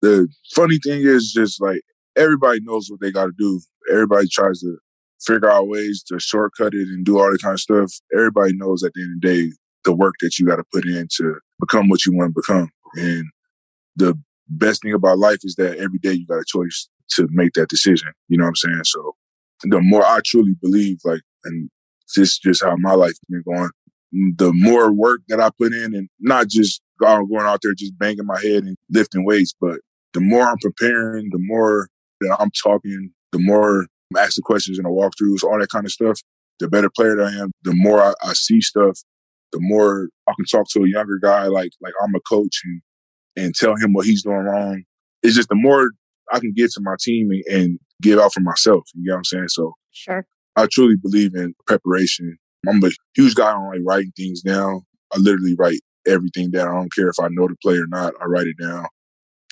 the 0.00 0.28
funny 0.54 0.78
thing 0.78 1.02
is 1.02 1.32
just 1.32 1.60
like 1.60 1.82
everybody 2.16 2.60
knows 2.62 2.88
what 2.88 3.00
they 3.00 3.12
got 3.12 3.26
to 3.26 3.32
do. 3.38 3.60
Everybody 3.90 4.28
tries 4.28 4.60
to 4.60 4.78
figure 5.24 5.50
out 5.50 5.68
ways 5.68 6.02
to 6.04 6.18
shortcut 6.18 6.74
it 6.74 6.88
and 6.88 7.04
do 7.04 7.18
all 7.18 7.30
that 7.30 7.42
kind 7.42 7.54
of 7.54 7.60
stuff. 7.60 7.92
Everybody 8.14 8.54
knows 8.54 8.82
at 8.82 8.92
the 8.94 9.02
end 9.02 9.16
of 9.16 9.20
the 9.20 9.48
day, 9.48 9.52
the 9.84 9.94
work 9.94 10.14
that 10.20 10.38
you 10.38 10.46
got 10.46 10.56
to 10.56 10.64
put 10.72 10.84
in 10.84 11.08
to 11.16 11.36
become 11.58 11.88
what 11.88 12.04
you 12.04 12.14
want 12.14 12.34
to 12.34 12.42
become. 12.46 12.70
And 12.94 13.24
the 13.96 14.18
best 14.48 14.82
thing 14.82 14.92
about 14.92 15.18
life 15.18 15.38
is 15.42 15.54
that 15.56 15.78
every 15.78 15.98
day 15.98 16.12
you 16.12 16.26
got 16.26 16.40
a 16.40 16.44
choice 16.46 16.88
to 17.12 17.28
make 17.30 17.52
that 17.54 17.68
decision. 17.68 18.12
You 18.28 18.38
know 18.38 18.44
what 18.44 18.48
I'm 18.48 18.56
saying? 18.56 18.84
So 18.84 19.14
the 19.64 19.80
more 19.80 20.04
I 20.04 20.20
truly 20.24 20.54
believe, 20.60 20.98
like, 21.04 21.22
and 21.44 21.70
this 22.16 22.28
is 22.28 22.38
just 22.38 22.64
how 22.64 22.76
my 22.76 22.94
life 22.94 23.10
has 23.10 23.20
been 23.28 23.42
going, 23.46 23.70
mm, 24.14 24.38
the 24.38 24.52
more 24.52 24.92
work 24.92 25.20
that 25.28 25.40
I 25.40 25.50
put 25.58 25.72
in 25.72 25.94
and 25.94 26.08
not 26.18 26.48
just 26.48 26.82
going 27.00 27.26
out 27.40 27.60
there 27.62 27.74
just 27.74 27.98
banging 27.98 28.26
my 28.26 28.38
head 28.40 28.64
and 28.64 28.76
lifting 28.90 29.24
weights, 29.24 29.54
but 29.58 29.80
the 30.12 30.20
more 30.20 30.48
I'm 30.48 30.58
preparing, 30.58 31.28
the 31.30 31.38
more 31.38 31.88
that 32.20 32.36
I'm 32.38 32.50
talking, 32.62 33.12
the 33.32 33.38
more 33.38 33.86
asking 34.18 34.42
questions 34.42 34.78
in 34.78 34.84
the 34.84 34.90
walkthroughs, 34.90 35.44
all 35.44 35.58
that 35.58 35.70
kind 35.70 35.84
of 35.84 35.92
stuff, 35.92 36.20
the 36.58 36.68
better 36.68 36.90
player 36.90 37.16
that 37.16 37.26
I 37.26 37.42
am, 37.42 37.50
the 37.62 37.74
more 37.74 38.02
I, 38.02 38.14
I 38.22 38.32
see 38.32 38.60
stuff, 38.60 38.98
the 39.52 39.60
more 39.60 40.08
I 40.28 40.32
can 40.36 40.44
talk 40.44 40.68
to 40.70 40.84
a 40.84 40.88
younger 40.88 41.18
guy 41.20 41.46
like 41.46 41.72
like 41.80 41.94
I'm 42.02 42.14
a 42.14 42.20
coach 42.20 42.60
and 42.64 42.82
and 43.36 43.54
tell 43.54 43.76
him 43.76 43.92
what 43.92 44.06
he's 44.06 44.22
doing 44.22 44.36
wrong. 44.36 44.82
It's 45.22 45.36
just 45.36 45.48
the 45.48 45.54
more 45.54 45.90
I 46.32 46.40
can 46.40 46.52
get 46.54 46.70
to 46.72 46.80
my 46.80 46.94
team 47.00 47.30
and, 47.30 47.44
and 47.46 47.78
give 48.00 48.18
out 48.18 48.32
for 48.32 48.40
myself. 48.40 48.84
You 48.94 49.04
know 49.04 49.14
what 49.14 49.18
I'm 49.18 49.24
saying? 49.24 49.48
So 49.48 49.74
sure. 49.92 50.26
I 50.56 50.66
truly 50.70 50.96
believe 50.96 51.34
in 51.34 51.54
preparation. 51.66 52.36
I'm 52.68 52.82
a 52.84 52.90
huge 53.14 53.34
guy 53.34 53.52
on 53.52 53.70
like 53.70 53.80
writing 53.86 54.12
things 54.16 54.42
down. 54.42 54.82
I 55.12 55.18
literally 55.18 55.56
write 55.58 55.80
everything 56.06 56.50
down. 56.50 56.68
I 56.68 56.74
don't 56.74 56.94
care 56.94 57.08
if 57.08 57.18
I 57.20 57.28
know 57.30 57.48
the 57.48 57.56
play 57.62 57.76
or 57.76 57.86
not. 57.86 58.14
I 58.20 58.26
write 58.26 58.46
it 58.46 58.56
down. 58.60 58.86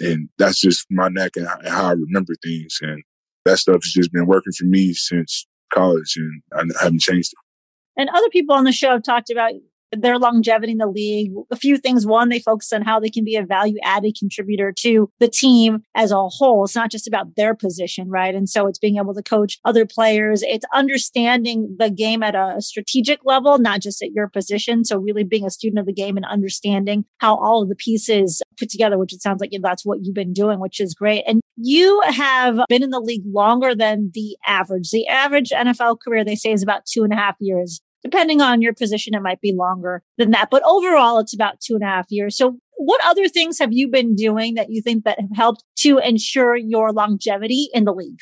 And 0.00 0.28
that's 0.38 0.60
just 0.60 0.86
my 0.90 1.08
neck 1.08 1.32
and 1.36 1.48
how 1.66 1.88
I 1.88 1.92
remember 1.92 2.34
things. 2.42 2.78
And 2.82 3.02
that 3.48 3.58
stuff 3.58 3.80
has 3.82 3.92
just 3.92 4.12
been 4.12 4.26
working 4.26 4.52
for 4.52 4.64
me 4.64 4.92
since 4.92 5.46
college 5.72 6.16
and 6.16 6.42
I 6.54 6.82
haven't 6.82 7.00
changed 7.00 7.32
it. 7.32 8.00
And 8.00 8.08
other 8.10 8.28
people 8.30 8.54
on 8.54 8.64
the 8.64 8.72
show 8.72 8.90
have 8.90 9.02
talked 9.02 9.30
about 9.30 9.52
their 9.92 10.18
longevity 10.18 10.72
in 10.72 10.78
the 10.78 10.86
league. 10.86 11.32
A 11.50 11.56
few 11.56 11.78
things. 11.78 12.06
One, 12.06 12.28
they 12.28 12.40
focus 12.40 12.72
on 12.72 12.82
how 12.82 13.00
they 13.00 13.10
can 13.10 13.24
be 13.24 13.36
a 13.36 13.44
value 13.44 13.78
added 13.82 14.16
contributor 14.18 14.72
to 14.80 15.10
the 15.18 15.28
team 15.28 15.82
as 15.94 16.10
a 16.10 16.28
whole. 16.28 16.64
It's 16.64 16.74
not 16.74 16.90
just 16.90 17.08
about 17.08 17.36
their 17.36 17.54
position, 17.54 18.08
right? 18.08 18.34
And 18.34 18.48
so 18.48 18.66
it's 18.66 18.78
being 18.78 18.96
able 18.96 19.14
to 19.14 19.22
coach 19.22 19.58
other 19.64 19.86
players. 19.86 20.42
It's 20.42 20.64
understanding 20.74 21.76
the 21.78 21.90
game 21.90 22.22
at 22.22 22.34
a 22.34 22.60
strategic 22.60 23.20
level, 23.24 23.58
not 23.58 23.80
just 23.80 24.02
at 24.02 24.12
your 24.12 24.28
position. 24.28 24.84
So 24.84 24.98
really 24.98 25.24
being 25.24 25.46
a 25.46 25.50
student 25.50 25.78
of 25.78 25.86
the 25.86 25.92
game 25.92 26.16
and 26.16 26.26
understanding 26.26 27.04
how 27.18 27.36
all 27.36 27.62
of 27.62 27.68
the 27.68 27.76
pieces 27.76 28.42
put 28.58 28.70
together, 28.70 28.98
which 28.98 29.12
it 29.12 29.22
sounds 29.22 29.40
like 29.40 29.52
that's 29.62 29.84
what 29.84 30.00
you've 30.02 30.14
been 30.14 30.32
doing, 30.32 30.60
which 30.60 30.80
is 30.80 30.94
great. 30.94 31.24
And 31.26 31.40
you 31.56 32.00
have 32.06 32.60
been 32.68 32.82
in 32.82 32.90
the 32.90 33.00
league 33.00 33.24
longer 33.26 33.74
than 33.74 34.10
the 34.14 34.36
average. 34.46 34.90
The 34.90 35.06
average 35.08 35.50
NFL 35.50 35.98
career, 36.00 36.24
they 36.24 36.36
say, 36.36 36.52
is 36.52 36.62
about 36.62 36.86
two 36.86 37.04
and 37.04 37.12
a 37.12 37.16
half 37.16 37.36
years. 37.40 37.80
Depending 38.02 38.40
on 38.40 38.62
your 38.62 38.74
position, 38.74 39.14
it 39.14 39.22
might 39.22 39.40
be 39.40 39.52
longer 39.56 40.02
than 40.18 40.30
that. 40.30 40.50
But 40.50 40.62
overall, 40.64 41.18
it's 41.18 41.34
about 41.34 41.60
two 41.60 41.74
and 41.74 41.82
a 41.82 41.86
half 41.86 42.06
years. 42.10 42.36
So 42.36 42.58
what 42.76 43.00
other 43.04 43.28
things 43.28 43.58
have 43.58 43.72
you 43.72 43.88
been 43.88 44.14
doing 44.14 44.54
that 44.54 44.70
you 44.70 44.80
think 44.82 45.04
that 45.04 45.20
have 45.20 45.30
helped 45.34 45.64
to 45.78 45.98
ensure 45.98 46.56
your 46.56 46.92
longevity 46.92 47.68
in 47.74 47.84
the 47.84 47.92
league? 47.92 48.20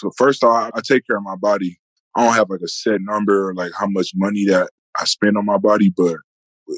So 0.00 0.10
first 0.16 0.42
off, 0.44 0.70
I 0.74 0.80
take 0.80 1.06
care 1.06 1.18
of 1.18 1.24
my 1.24 1.36
body. 1.36 1.78
I 2.14 2.24
don't 2.24 2.34
have 2.34 2.48
like 2.48 2.60
a 2.64 2.68
set 2.68 3.00
number, 3.00 3.52
like 3.54 3.72
how 3.78 3.86
much 3.86 4.12
money 4.14 4.46
that 4.46 4.70
I 4.98 5.04
spend 5.04 5.36
on 5.36 5.44
my 5.44 5.58
body, 5.58 5.92
but 5.94 6.16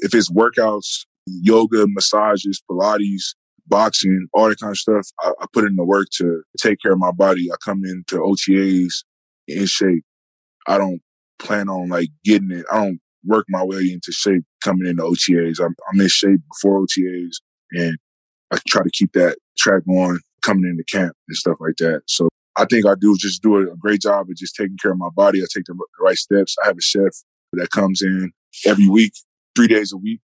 if 0.01 0.13
it's 0.13 0.31
workouts, 0.31 1.05
yoga, 1.25 1.85
massages, 1.87 2.61
Pilates, 2.69 3.35
boxing, 3.67 4.27
all 4.33 4.49
that 4.49 4.59
kind 4.59 4.71
of 4.71 4.77
stuff, 4.77 5.07
I, 5.21 5.31
I 5.39 5.45
put 5.53 5.65
in 5.65 5.75
the 5.75 5.83
work 5.83 6.07
to 6.17 6.43
take 6.59 6.79
care 6.81 6.93
of 6.93 6.99
my 6.99 7.11
body. 7.11 7.49
I 7.51 7.55
come 7.63 7.83
into 7.85 8.17
OTAs 8.17 9.03
in 9.47 9.65
shape. 9.65 10.03
I 10.67 10.77
don't 10.77 11.01
plan 11.41 11.69
on 11.69 11.89
like 11.89 12.09
getting 12.23 12.51
it. 12.51 12.65
I 12.71 12.85
don't 12.85 12.99
work 13.25 13.45
my 13.49 13.63
way 13.63 13.89
into 13.91 14.11
shape 14.11 14.43
coming 14.63 14.87
into 14.87 15.03
OTAs. 15.03 15.63
I'm, 15.63 15.75
I'm 15.91 16.01
in 16.01 16.07
shape 16.07 16.41
before 16.51 16.81
OTAs 16.81 17.35
and 17.71 17.97
I 18.51 18.57
try 18.67 18.83
to 18.83 18.89
keep 18.91 19.13
that 19.13 19.37
track 19.57 19.83
on 19.87 20.19
coming 20.41 20.69
into 20.69 20.83
camp 20.83 21.15
and 21.27 21.37
stuff 21.37 21.57
like 21.59 21.75
that. 21.77 22.01
So 22.07 22.29
I 22.57 22.65
think 22.65 22.85
I 22.85 22.95
do 22.99 23.15
just 23.17 23.41
do 23.41 23.57
a 23.57 23.75
great 23.77 24.01
job 24.01 24.29
of 24.29 24.35
just 24.35 24.55
taking 24.55 24.77
care 24.81 24.91
of 24.91 24.97
my 24.97 25.09
body. 25.15 25.41
I 25.41 25.45
take 25.53 25.65
the 25.65 25.77
right 25.99 26.17
steps. 26.17 26.55
I 26.63 26.67
have 26.67 26.77
a 26.77 26.81
chef 26.81 27.13
that 27.53 27.69
comes 27.69 28.01
in 28.01 28.31
every 28.65 28.89
week, 28.89 29.13
three 29.55 29.67
days 29.67 29.93
a 29.93 29.97
week. 29.97 30.19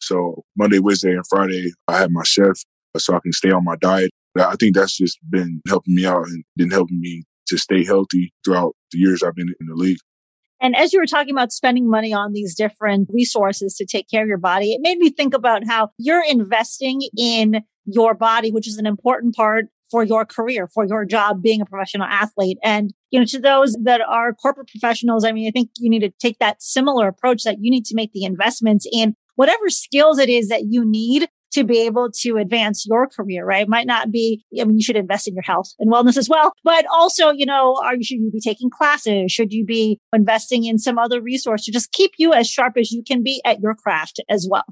So 0.00 0.44
Monday, 0.56 0.80
Wednesday, 0.80 1.12
and 1.12 1.26
Friday, 1.28 1.72
I 1.88 1.98
have 1.98 2.10
my 2.10 2.24
chef 2.24 2.56
uh, 2.94 2.98
so 2.98 3.14
I 3.14 3.20
can 3.20 3.32
stay 3.32 3.50
on 3.50 3.64
my 3.64 3.76
diet. 3.76 4.10
I 4.36 4.56
think 4.56 4.74
that's 4.74 4.96
just 4.96 5.18
been 5.30 5.60
helping 5.68 5.94
me 5.94 6.06
out 6.06 6.26
and 6.26 6.44
been 6.56 6.70
helping 6.70 7.00
me 7.00 7.24
to 7.48 7.58
stay 7.58 7.84
healthy 7.84 8.32
throughout 8.44 8.74
the 8.90 8.98
years 8.98 9.22
I've 9.22 9.34
been 9.34 9.54
in 9.60 9.66
the 9.66 9.74
league. 9.74 9.98
And 10.62 10.76
as 10.76 10.92
you 10.92 11.00
were 11.00 11.06
talking 11.06 11.34
about 11.34 11.52
spending 11.52 11.90
money 11.90 12.14
on 12.14 12.32
these 12.32 12.54
different 12.54 13.08
resources 13.12 13.74
to 13.74 13.84
take 13.84 14.08
care 14.08 14.22
of 14.22 14.28
your 14.28 14.38
body, 14.38 14.72
it 14.72 14.80
made 14.80 14.98
me 14.98 15.10
think 15.10 15.34
about 15.34 15.66
how 15.66 15.90
you're 15.98 16.24
investing 16.24 17.02
in 17.18 17.62
your 17.84 18.14
body, 18.14 18.52
which 18.52 18.68
is 18.68 18.78
an 18.78 18.86
important 18.86 19.34
part 19.34 19.66
for 19.90 20.04
your 20.04 20.24
career, 20.24 20.68
for 20.72 20.86
your 20.86 21.04
job 21.04 21.42
being 21.42 21.60
a 21.60 21.66
professional 21.66 22.06
athlete. 22.06 22.58
And, 22.62 22.94
you 23.10 23.18
know, 23.18 23.26
to 23.26 23.40
those 23.40 23.76
that 23.82 24.00
are 24.00 24.32
corporate 24.32 24.68
professionals, 24.68 25.24
I 25.24 25.32
mean, 25.32 25.48
I 25.48 25.50
think 25.50 25.70
you 25.78 25.90
need 25.90 26.00
to 26.00 26.12
take 26.20 26.38
that 26.38 26.62
similar 26.62 27.08
approach 27.08 27.42
that 27.42 27.58
you 27.60 27.70
need 27.70 27.84
to 27.86 27.94
make 27.96 28.12
the 28.12 28.24
investments 28.24 28.86
in 28.90 29.14
whatever 29.34 29.68
skills 29.68 30.18
it 30.18 30.28
is 30.28 30.48
that 30.48 30.66
you 30.68 30.88
need 30.88 31.28
to 31.52 31.64
be 31.64 31.80
able 31.80 32.10
to 32.20 32.36
advance 32.36 32.86
your 32.86 33.06
career, 33.06 33.44
right? 33.44 33.68
Might 33.68 33.86
not 33.86 34.10
be, 34.10 34.44
I 34.60 34.64
mean, 34.64 34.78
you 34.78 34.84
should 34.84 34.96
invest 34.96 35.28
in 35.28 35.34
your 35.34 35.42
health 35.42 35.72
and 35.78 35.90
wellness 35.90 36.16
as 36.16 36.28
well, 36.28 36.52
but 36.64 36.84
also, 36.92 37.30
you 37.30 37.46
know, 37.46 37.80
are 37.84 37.96
you, 37.96 38.04
should 38.04 38.18
you 38.18 38.30
be 38.30 38.40
taking 38.40 38.70
classes? 38.70 39.30
Should 39.32 39.52
you 39.52 39.64
be 39.64 39.98
investing 40.12 40.64
in 40.64 40.78
some 40.78 40.98
other 40.98 41.20
resource 41.20 41.64
to 41.64 41.72
just 41.72 41.92
keep 41.92 42.12
you 42.18 42.32
as 42.32 42.48
sharp 42.48 42.74
as 42.76 42.90
you 42.90 43.02
can 43.06 43.22
be 43.22 43.40
at 43.44 43.60
your 43.60 43.74
craft 43.74 44.20
as 44.28 44.46
well? 44.50 44.64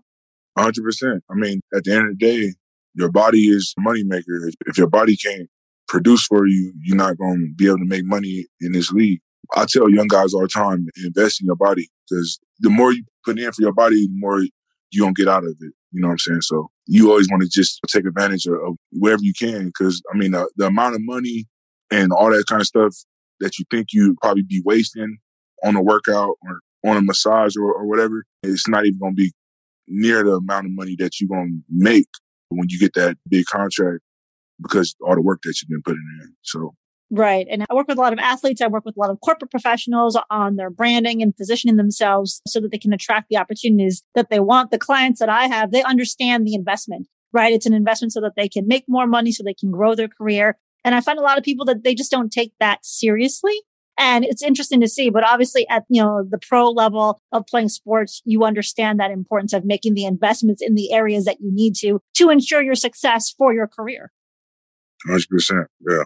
100%. 0.59 1.21
I 1.31 1.35
mean, 1.35 1.61
at 1.75 1.85
the 1.85 1.95
end 1.95 2.11
of 2.11 2.19
the 2.19 2.27
day, 2.27 2.55
your 2.95 3.11
body 3.11 3.49
is 3.49 3.75
a 3.79 3.83
moneymaker. 3.83 4.51
If 4.67 4.77
your 4.77 4.89
body 4.89 5.17
can't 5.17 5.49
produce 5.89 6.27
for 6.27 6.47
you, 6.47 6.73
you're 6.83 6.97
not 6.97 7.19
going 7.19 7.39
to 7.39 7.55
be 7.55 7.67
able 7.67 7.79
to 7.79 7.85
make 7.85 8.05
money 8.05 8.47
in 8.61 8.73
this 8.73 8.91
league. 8.91 9.21
I 9.57 9.65
tell 9.65 9.91
young 9.91 10.09
guys 10.09 10.35
all 10.35 10.43
the 10.43 10.49
time, 10.49 10.87
invest 11.05 11.41
in 11.41 11.47
your 11.47 11.57
body 11.57 11.89
because 12.09 12.39
the 12.61 12.71
more 12.71 12.93
you 12.93 13.05
put 13.25 13.39
in 13.39 13.51
for 13.53 13.63
your 13.63 13.73
body, 13.73 14.07
the 14.07 14.13
more 14.13 14.41
you 14.41 15.03
don't 15.03 15.17
get 15.17 15.29
out 15.29 15.45
of 15.45 15.57
it. 15.61 15.73
You 15.93 16.01
know 16.01 16.09
what 16.09 16.13
I'm 16.13 16.19
saying? 16.19 16.41
So 16.43 16.71
you 16.87 17.11
always 17.11 17.29
want 17.31 17.43
to 17.43 17.49
just 17.49 17.81
take 17.89 18.07
advantage 18.07 18.47
of, 18.47 18.77
wherever 18.93 19.23
you 19.23 19.33
can. 19.39 19.67
Because 19.67 20.03
I 20.13 20.17
mean, 20.17 20.33
the 20.33 20.67
amount 20.67 20.95
of 20.95 21.03
money 21.03 21.47
and 21.91 22.13
all 22.13 22.31
that 22.31 22.45
kind 22.49 22.61
of 22.61 22.67
stuff 22.67 22.95
that 23.41 23.59
you 23.59 23.65
think 23.71 23.89
you'd 23.93 24.17
probably 24.19 24.43
be 24.43 24.63
wasting 24.65 25.19
on 25.65 25.77
a 25.77 25.83
workout 25.83 26.37
or 26.43 26.61
on 26.91 26.97
a 26.97 27.03
massage 27.03 27.57
or, 27.57 27.73
or 27.73 27.87
whatever, 27.87 28.25
it's 28.43 28.69
not 28.69 28.87
even 28.87 28.99
going 28.99 29.13
to 29.13 29.23
be 29.23 29.33
near 29.89 30.23
the 30.23 30.35
amount 30.35 30.67
of 30.67 30.73
money 30.73 30.97
that 30.99 31.21
you're 31.21 31.29
going 31.29 31.49
to 31.49 31.63
make 31.71 32.09
when 32.49 32.69
you 32.69 32.79
get 32.79 32.95
that 32.95 33.17
big 33.29 33.45
contract 33.47 34.01
because 34.63 34.95
all 35.05 35.15
the 35.15 35.23
work 35.23 35.41
that 35.43 35.61
you've 35.61 35.71
been 35.71 35.83
putting 35.83 36.05
in. 36.23 36.35
So 36.43 36.75
Right. 37.13 37.47
And 37.51 37.67
I 37.69 37.75
work 37.75 37.89
with 37.89 37.99
a 37.99 38.01
lot 38.01 38.13
of 38.13 38.21
athletes. 38.21 38.61
I 38.61 38.69
work 38.69 38.85
with 38.85 38.97
a 38.97 39.01
lot 39.01 39.11
of 39.11 39.21
corporate 39.21 39.51
professionals 39.51 40.17
on 40.31 40.55
their 40.55 40.71
branding 40.71 41.23
and 41.23 41.37
positioning 41.37 41.77
themselves 41.77 42.41
so 42.47 42.61
that 42.61 42.71
they 42.71 42.79
can 42.79 42.93
attract 42.93 43.29
the 43.29 43.37
opportunities 43.37 44.05
that 44.15 44.31
they 44.31 44.39
want. 44.39 44.71
The 44.71 44.79
clients 44.79 45.19
that 45.19 45.29
I 45.29 45.49
have, 45.49 45.73
they 45.73 45.83
understand 45.83 46.47
the 46.47 46.55
investment, 46.55 47.09
right? 47.33 47.53
It's 47.53 47.67
an 47.67 47.75
investment 47.75 48.13
so 48.13 48.21
that 48.21 48.35
they 48.37 48.49
can 48.49 48.69
make 48.69 48.85
more 48.87 49.09
money, 49.09 49.33
so 49.33 49.43
they 49.43 49.55
can 49.55 49.73
grow 49.73 49.97
their 49.97 50.09
career. 50.09 50.57
And 50.85 50.95
I 50.95 51.01
find 51.01 51.19
a 51.19 51.23
lot 51.23 51.37
of 51.37 51.43
people 51.43 51.65
that 51.67 51.83
they 51.83 51.97
just 51.97 52.13
don't 52.13 52.31
take 52.31 52.53
that 52.61 52.87
seriously. 52.87 53.61
And 53.99 54.25
it's 54.25 54.43
interesting 54.43 54.81
to 54.81 54.89
see, 54.89 55.11
but 55.11 55.25
obviously 55.25 55.69
at, 55.69 55.85
you 55.89 56.01
know, 56.01 56.25
the 56.27 56.39
pro 56.39 56.71
level 56.71 57.21
of 57.33 57.45
playing 57.47 57.69
sports, 57.69 58.23
you 58.25 58.45
understand 58.45 58.99
that 59.01 59.11
importance 59.11 59.53
of 59.53 59.65
making 59.65 59.95
the 59.95 60.05
investments 60.05 60.63
in 60.63 60.75
the 60.75 60.93
areas 60.93 61.25
that 61.25 61.41
you 61.41 61.53
need 61.53 61.75
to, 61.81 62.01
to 62.15 62.31
ensure 62.31 62.63
your 62.63 62.77
success 62.77 63.31
for 63.31 63.53
your 63.53 63.67
career. 63.67 64.11
100%. 65.07 65.67
Yeah. 65.87 66.05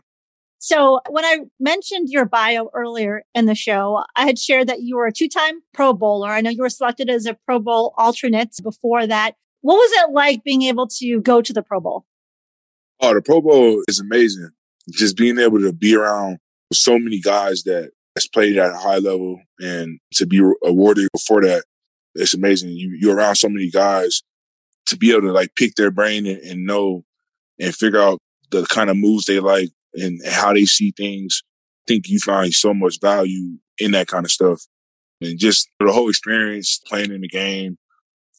So 0.66 1.00
when 1.10 1.26
I 1.26 1.40
mentioned 1.60 2.08
your 2.08 2.24
bio 2.24 2.70
earlier 2.72 3.24
in 3.34 3.44
the 3.44 3.54
show, 3.54 4.02
I 4.16 4.24
had 4.24 4.38
shared 4.38 4.66
that 4.68 4.80
you 4.80 4.96
were 4.96 5.06
a 5.06 5.12
two-time 5.12 5.60
Pro 5.74 5.92
Bowler. 5.92 6.30
I 6.30 6.40
know 6.40 6.48
you 6.48 6.62
were 6.62 6.70
selected 6.70 7.10
as 7.10 7.26
a 7.26 7.36
Pro 7.44 7.58
Bowl 7.58 7.92
alternate 7.98 8.56
before 8.62 9.06
that. 9.06 9.34
What 9.60 9.74
was 9.74 9.90
it 9.92 10.14
like 10.14 10.42
being 10.42 10.62
able 10.62 10.86
to 10.86 11.20
go 11.20 11.42
to 11.42 11.52
the 11.52 11.62
Pro 11.62 11.80
Bowl? 11.80 12.06
Oh, 12.98 13.12
the 13.12 13.20
Pro 13.20 13.42
Bowl 13.42 13.82
is 13.88 14.00
amazing. 14.00 14.52
Just 14.90 15.18
being 15.18 15.38
able 15.38 15.60
to 15.60 15.70
be 15.70 15.94
around 15.94 16.38
so 16.72 16.98
many 16.98 17.20
guys 17.20 17.64
that 17.64 17.90
has 18.16 18.26
played 18.26 18.56
at 18.56 18.72
a 18.72 18.78
high 18.78 19.00
level 19.00 19.42
and 19.60 19.98
to 20.14 20.24
be 20.24 20.40
awarded 20.64 21.10
before 21.12 21.42
that, 21.42 21.64
it's 22.14 22.32
amazing. 22.32 22.70
You, 22.70 22.96
you're 22.98 23.16
around 23.16 23.34
so 23.34 23.50
many 23.50 23.68
guys 23.68 24.22
to 24.86 24.96
be 24.96 25.10
able 25.10 25.28
to 25.28 25.32
like 25.32 25.54
pick 25.56 25.74
their 25.74 25.90
brain 25.90 26.24
and, 26.24 26.38
and 26.38 26.64
know 26.64 27.04
and 27.60 27.74
figure 27.74 28.00
out 28.00 28.18
the 28.50 28.64
kind 28.64 28.88
of 28.88 28.96
moves 28.96 29.26
they 29.26 29.40
like 29.40 29.68
and 29.94 30.20
how 30.26 30.52
they 30.52 30.64
see 30.64 30.92
things. 30.96 31.42
I 31.44 31.84
think 31.88 32.08
you 32.08 32.18
find 32.18 32.52
so 32.52 32.74
much 32.74 33.00
value 33.00 33.58
in 33.78 33.92
that 33.92 34.08
kind 34.08 34.24
of 34.24 34.30
stuff. 34.30 34.62
And 35.20 35.38
just 35.38 35.68
the 35.78 35.92
whole 35.92 36.08
experience 36.08 36.80
playing 36.86 37.12
in 37.12 37.20
the 37.20 37.28
game 37.28 37.76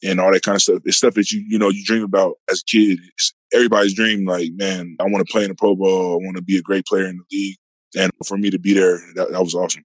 and 0.04 0.20
all 0.20 0.32
that 0.32 0.42
kind 0.42 0.56
of 0.56 0.62
stuff. 0.62 0.82
It's 0.84 0.98
stuff 0.98 1.14
that 1.14 1.30
you, 1.32 1.44
you 1.48 1.58
know, 1.58 1.70
you 1.70 1.84
dream 1.84 2.04
about 2.04 2.34
as 2.50 2.60
a 2.60 2.70
kid. 2.70 3.00
It's 3.14 3.32
everybody's 3.52 3.94
dream, 3.94 4.26
like, 4.26 4.50
man, 4.54 4.96
I 5.00 5.04
want 5.04 5.26
to 5.26 5.32
play 5.32 5.42
in 5.42 5.48
the 5.48 5.54
Pro 5.54 5.74
Bowl. 5.74 6.14
I 6.14 6.24
want 6.24 6.36
to 6.36 6.42
be 6.42 6.58
a 6.58 6.62
great 6.62 6.86
player 6.86 7.06
in 7.06 7.16
the 7.16 7.36
league. 7.36 7.56
And 7.96 8.12
for 8.26 8.36
me 8.36 8.50
to 8.50 8.58
be 8.58 8.74
there, 8.74 9.00
that, 9.14 9.32
that 9.32 9.42
was 9.42 9.54
awesome. 9.54 9.84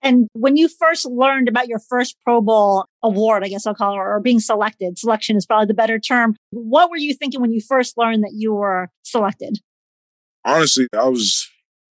And 0.00 0.28
when 0.32 0.56
you 0.56 0.68
first 0.68 1.06
learned 1.06 1.48
about 1.48 1.68
your 1.68 1.80
first 1.80 2.16
Pro 2.24 2.40
Bowl 2.40 2.86
award, 3.02 3.44
I 3.44 3.48
guess 3.48 3.66
I'll 3.66 3.74
call 3.74 3.94
it, 3.94 3.98
or 3.98 4.20
being 4.20 4.40
selected, 4.40 4.98
selection 4.98 5.36
is 5.36 5.44
probably 5.44 5.66
the 5.66 5.74
better 5.74 5.98
term. 5.98 6.36
What 6.50 6.90
were 6.90 6.96
you 6.96 7.14
thinking 7.14 7.40
when 7.40 7.52
you 7.52 7.60
first 7.60 7.98
learned 7.98 8.22
that 8.22 8.32
you 8.34 8.54
were 8.54 8.90
selected? 9.02 9.58
Honestly, 10.48 10.88
I 10.94 11.06
was 11.08 11.46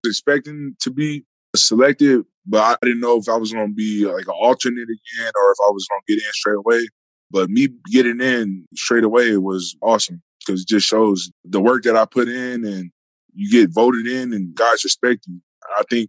expecting 0.04 0.76
to 0.80 0.90
be 0.90 1.24
selected, 1.54 2.24
but 2.46 2.62
I 2.62 2.76
didn't 2.86 3.00
know 3.00 3.18
if 3.18 3.28
I 3.28 3.36
was 3.36 3.52
going 3.52 3.68
to 3.68 3.74
be 3.74 4.06
like 4.06 4.26
an 4.26 4.34
alternate 4.34 4.84
again 4.84 5.32
or 5.42 5.52
if 5.52 5.58
I 5.66 5.70
was 5.70 5.86
going 5.90 6.00
to 6.06 6.14
get 6.14 6.22
in 6.22 6.32
straight 6.32 6.56
away. 6.56 6.88
But 7.30 7.50
me 7.50 7.68
getting 7.92 8.20
in 8.22 8.66
straight 8.74 9.04
away 9.04 9.36
was 9.36 9.76
awesome 9.82 10.22
because 10.40 10.62
it 10.62 10.68
just 10.68 10.86
shows 10.86 11.30
the 11.44 11.60
work 11.60 11.82
that 11.82 11.96
I 11.96 12.06
put 12.06 12.28
in 12.28 12.64
and 12.64 12.90
you 13.34 13.50
get 13.50 13.74
voted 13.74 14.06
in 14.06 14.32
and 14.32 14.54
guys 14.54 14.84
respect 14.84 15.26
you. 15.26 15.38
I 15.76 15.82
think 15.90 16.08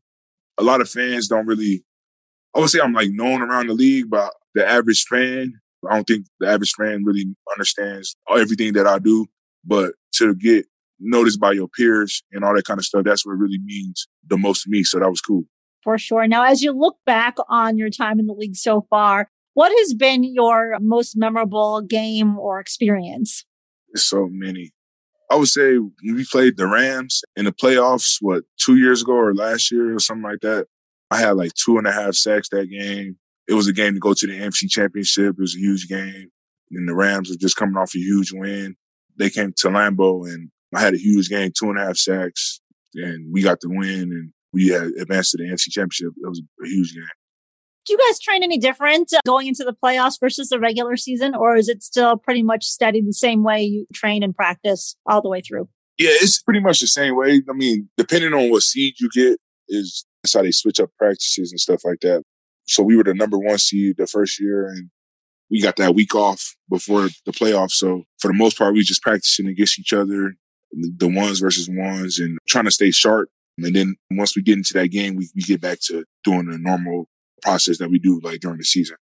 a 0.57 0.63
lot 0.63 0.79
of 0.79 0.89
fans 0.89 1.27
don't 1.27 1.47
really 1.47 1.83
I 2.55 2.59
would 2.59 2.69
say 2.69 2.79
I'm 2.79 2.93
like 2.93 3.09
known 3.11 3.41
around 3.41 3.67
the 3.67 3.73
league, 3.73 4.09
but 4.09 4.33
the 4.55 4.67
average 4.67 5.03
fan, 5.03 5.53
I 5.89 5.95
don't 5.95 6.05
think 6.07 6.25
the 6.39 6.47
average 6.47 6.73
fan 6.73 7.03
really 7.03 7.25
understands 7.53 8.15
everything 8.31 8.73
that 8.73 8.87
I 8.87 8.99
do. 8.99 9.27
But 9.65 9.93
to 10.13 10.33
get 10.33 10.65
noticed 10.99 11.39
by 11.39 11.51
your 11.51 11.67
peers 11.67 12.23
and 12.31 12.43
all 12.43 12.55
that 12.55 12.65
kind 12.65 12.79
of 12.79 12.85
stuff, 12.85 13.03
that's 13.03 13.25
what 13.25 13.33
really 13.33 13.59
means 13.63 14.07
the 14.25 14.37
most 14.37 14.63
to 14.63 14.69
me. 14.69 14.83
So 14.83 14.99
that 14.99 15.09
was 15.09 15.21
cool. 15.21 15.43
For 15.83 15.97
sure. 15.97 16.27
Now, 16.27 16.43
as 16.43 16.61
you 16.61 16.71
look 16.71 16.97
back 17.05 17.37
on 17.49 17.77
your 17.77 17.89
time 17.89 18.19
in 18.19 18.27
the 18.27 18.33
league 18.33 18.55
so 18.55 18.85
far, 18.89 19.29
what 19.53 19.71
has 19.79 19.93
been 19.93 20.23
your 20.23 20.77
most 20.81 21.15
memorable 21.17 21.81
game 21.81 22.37
or 22.37 22.59
experience? 22.59 23.45
There's 23.91 24.03
so 24.03 24.27
many. 24.29 24.71
I 25.29 25.35
would 25.35 25.47
say 25.47 25.77
we 25.77 26.25
played 26.25 26.57
the 26.57 26.67
Rams 26.67 27.21
in 27.35 27.45
the 27.45 27.51
playoffs, 27.51 28.17
what, 28.21 28.43
two 28.63 28.77
years 28.77 29.01
ago 29.01 29.13
or 29.13 29.33
last 29.33 29.71
year 29.71 29.95
or 29.95 29.99
something 29.99 30.23
like 30.23 30.41
that. 30.41 30.67
I 31.09 31.17
had 31.17 31.37
like 31.37 31.53
two 31.53 31.77
and 31.77 31.87
a 31.87 31.91
half 31.91 32.15
sacks 32.15 32.49
that 32.49 32.69
game. 32.69 33.17
It 33.47 33.53
was 33.53 33.67
a 33.67 33.73
game 33.73 33.93
to 33.93 33.99
go 33.99 34.13
to 34.13 34.27
the 34.27 34.33
NFC 34.33 34.69
championship. 34.69 35.35
It 35.37 35.41
was 35.41 35.55
a 35.55 35.59
huge 35.59 35.87
game. 35.87 36.31
And 36.71 36.87
the 36.87 36.93
Rams 36.93 37.29
were 37.29 37.37
just 37.37 37.55
coming 37.55 37.77
off 37.77 37.95
a 37.95 37.99
huge 37.99 38.31
win. 38.33 38.75
They 39.17 39.29
came 39.29 39.53
to 39.57 39.69
Lambeau 39.69 40.31
and 40.31 40.49
I 40.75 40.81
had 40.81 40.93
a 40.93 40.97
huge 40.97 41.29
game, 41.29 41.51
two 41.57 41.69
and 41.69 41.79
a 41.79 41.85
half 41.85 41.97
sacks, 41.97 42.59
and 42.95 43.31
we 43.31 43.41
got 43.41 43.61
the 43.61 43.69
win 43.69 44.11
and 44.11 44.31
we 44.53 44.67
had 44.67 44.91
advanced 44.99 45.31
to 45.31 45.37
the 45.37 45.43
NFC 45.43 45.69
championship. 45.69 46.13
It 46.17 46.27
was 46.27 46.41
a 46.63 46.67
huge 46.67 46.93
game. 46.93 47.03
Do 47.85 47.93
you 47.93 47.99
guys 47.99 48.19
train 48.19 48.43
any 48.43 48.57
different 48.57 49.13
uh, 49.13 49.19
going 49.25 49.47
into 49.47 49.63
the 49.63 49.73
playoffs 49.73 50.19
versus 50.19 50.49
the 50.49 50.59
regular 50.59 50.97
season, 50.97 51.33
or 51.33 51.55
is 51.55 51.69
it 51.69 51.81
still 51.83 52.17
pretty 52.17 52.43
much 52.43 52.65
steady 52.65 53.01
the 53.01 53.13
same 53.13 53.43
way 53.43 53.61
you 53.61 53.87
train 53.93 54.23
and 54.23 54.35
practice 54.35 54.97
all 55.05 55.21
the 55.21 55.29
way 55.29 55.41
through? 55.41 55.69
Yeah, 55.97 56.11
it's 56.11 56.41
pretty 56.41 56.59
much 56.59 56.81
the 56.81 56.87
same 56.87 57.15
way. 57.15 57.41
I 57.49 57.53
mean, 57.53 57.89
depending 57.97 58.33
on 58.33 58.51
what 58.51 58.63
seed 58.63 58.95
you 58.99 59.09
get, 59.09 59.39
is 59.69 60.05
that's 60.21 60.33
how 60.33 60.41
they 60.41 60.51
switch 60.51 60.79
up 60.79 60.89
practices 60.97 61.51
and 61.51 61.59
stuff 61.59 61.81
like 61.85 61.99
that. 62.01 62.23
So 62.65 62.83
we 62.83 62.97
were 62.97 63.03
the 63.03 63.13
number 63.13 63.37
one 63.37 63.57
seed 63.57 63.95
the 63.97 64.07
first 64.07 64.39
year 64.39 64.67
and 64.67 64.89
we 65.49 65.61
got 65.61 65.77
that 65.77 65.95
week 65.95 66.13
off 66.13 66.55
before 66.69 67.07
the 67.25 67.31
playoffs. 67.31 67.71
So 67.71 68.03
for 68.19 68.27
the 68.27 68.37
most 68.37 68.57
part, 68.57 68.73
we 68.73 68.81
just 68.81 69.01
practicing 69.01 69.47
against 69.47 69.79
each 69.79 69.93
other, 69.93 70.33
the 70.71 71.07
ones 71.07 71.39
versus 71.39 71.69
ones 71.69 72.19
and 72.19 72.37
trying 72.47 72.65
to 72.65 72.71
stay 72.71 72.91
sharp. 72.91 73.29
And 73.57 73.75
then 73.75 73.95
once 74.11 74.35
we 74.35 74.41
get 74.41 74.57
into 74.57 74.73
that 74.73 74.89
game, 74.89 75.15
we, 75.15 75.29
we 75.35 75.41
get 75.41 75.61
back 75.61 75.79
to 75.87 76.05
doing 76.23 76.49
the 76.49 76.57
normal 76.59 77.07
process 77.41 77.79
that 77.79 77.89
we 77.89 77.99
do 77.99 78.19
like 78.23 78.39
during 78.41 78.57
the 78.57 78.63
season. 78.63 78.97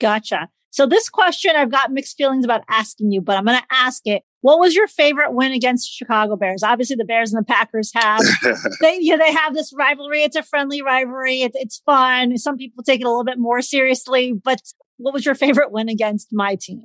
Gotcha. 0.00 0.48
So 0.70 0.86
this 0.86 1.08
question 1.08 1.56
I've 1.56 1.70
got 1.70 1.90
mixed 1.90 2.18
feelings 2.18 2.44
about 2.44 2.60
asking 2.68 3.10
you, 3.10 3.22
but 3.22 3.36
I'm 3.36 3.46
going 3.46 3.58
to 3.58 3.64
ask 3.70 4.02
it. 4.04 4.22
What 4.42 4.60
was 4.60 4.74
your 4.74 4.86
favorite 4.86 5.32
win 5.32 5.52
against 5.52 5.90
Chicago 5.90 6.36
Bears? 6.36 6.62
Obviously, 6.62 6.96
the 6.96 7.04
Bears 7.04 7.32
and 7.32 7.42
the 7.42 7.46
Packers 7.46 7.90
have 7.94 8.20
they 8.80 8.98
you 9.00 9.16
know, 9.16 9.24
they 9.24 9.32
have 9.32 9.54
this 9.54 9.72
rivalry. 9.76 10.22
It's 10.22 10.36
a 10.36 10.42
friendly 10.42 10.82
rivalry. 10.82 11.40
It's 11.40 11.56
it's 11.58 11.82
fun. 11.86 12.36
Some 12.36 12.58
people 12.58 12.84
take 12.84 13.00
it 13.00 13.04
a 13.04 13.08
little 13.08 13.24
bit 13.24 13.38
more 13.38 13.62
seriously. 13.62 14.34
But 14.34 14.60
what 14.98 15.14
was 15.14 15.24
your 15.24 15.34
favorite 15.34 15.72
win 15.72 15.88
against 15.88 16.28
my 16.30 16.56
team? 16.60 16.84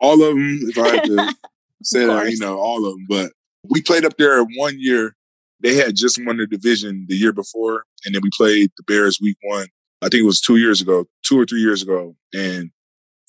All 0.00 0.14
of 0.14 0.34
them. 0.34 0.58
If 0.62 0.78
I 0.78 0.88
had 0.88 1.04
to 1.04 1.34
say 1.84 2.06
that, 2.06 2.30
you 2.30 2.38
know, 2.38 2.58
all 2.58 2.86
of 2.86 2.92
them. 2.94 3.06
But 3.08 3.32
we 3.68 3.82
played 3.82 4.04
up 4.04 4.16
there 4.16 4.42
one 4.42 4.76
year. 4.78 5.14
They 5.60 5.74
had 5.74 5.94
just 5.94 6.20
won 6.24 6.38
the 6.38 6.46
division 6.46 7.06
the 7.08 7.14
year 7.16 7.32
before, 7.32 7.84
and 8.04 8.14
then 8.14 8.22
we 8.22 8.30
played 8.36 8.70
the 8.76 8.82
Bears 8.82 9.20
week 9.20 9.36
one. 9.42 9.68
I 10.00 10.08
think 10.08 10.22
it 10.22 10.26
was 10.26 10.40
two 10.40 10.56
years 10.56 10.80
ago, 10.80 11.06
two 11.24 11.38
or 11.38 11.46
three 11.46 11.60
years 11.60 11.82
ago, 11.82 12.16
and 12.34 12.70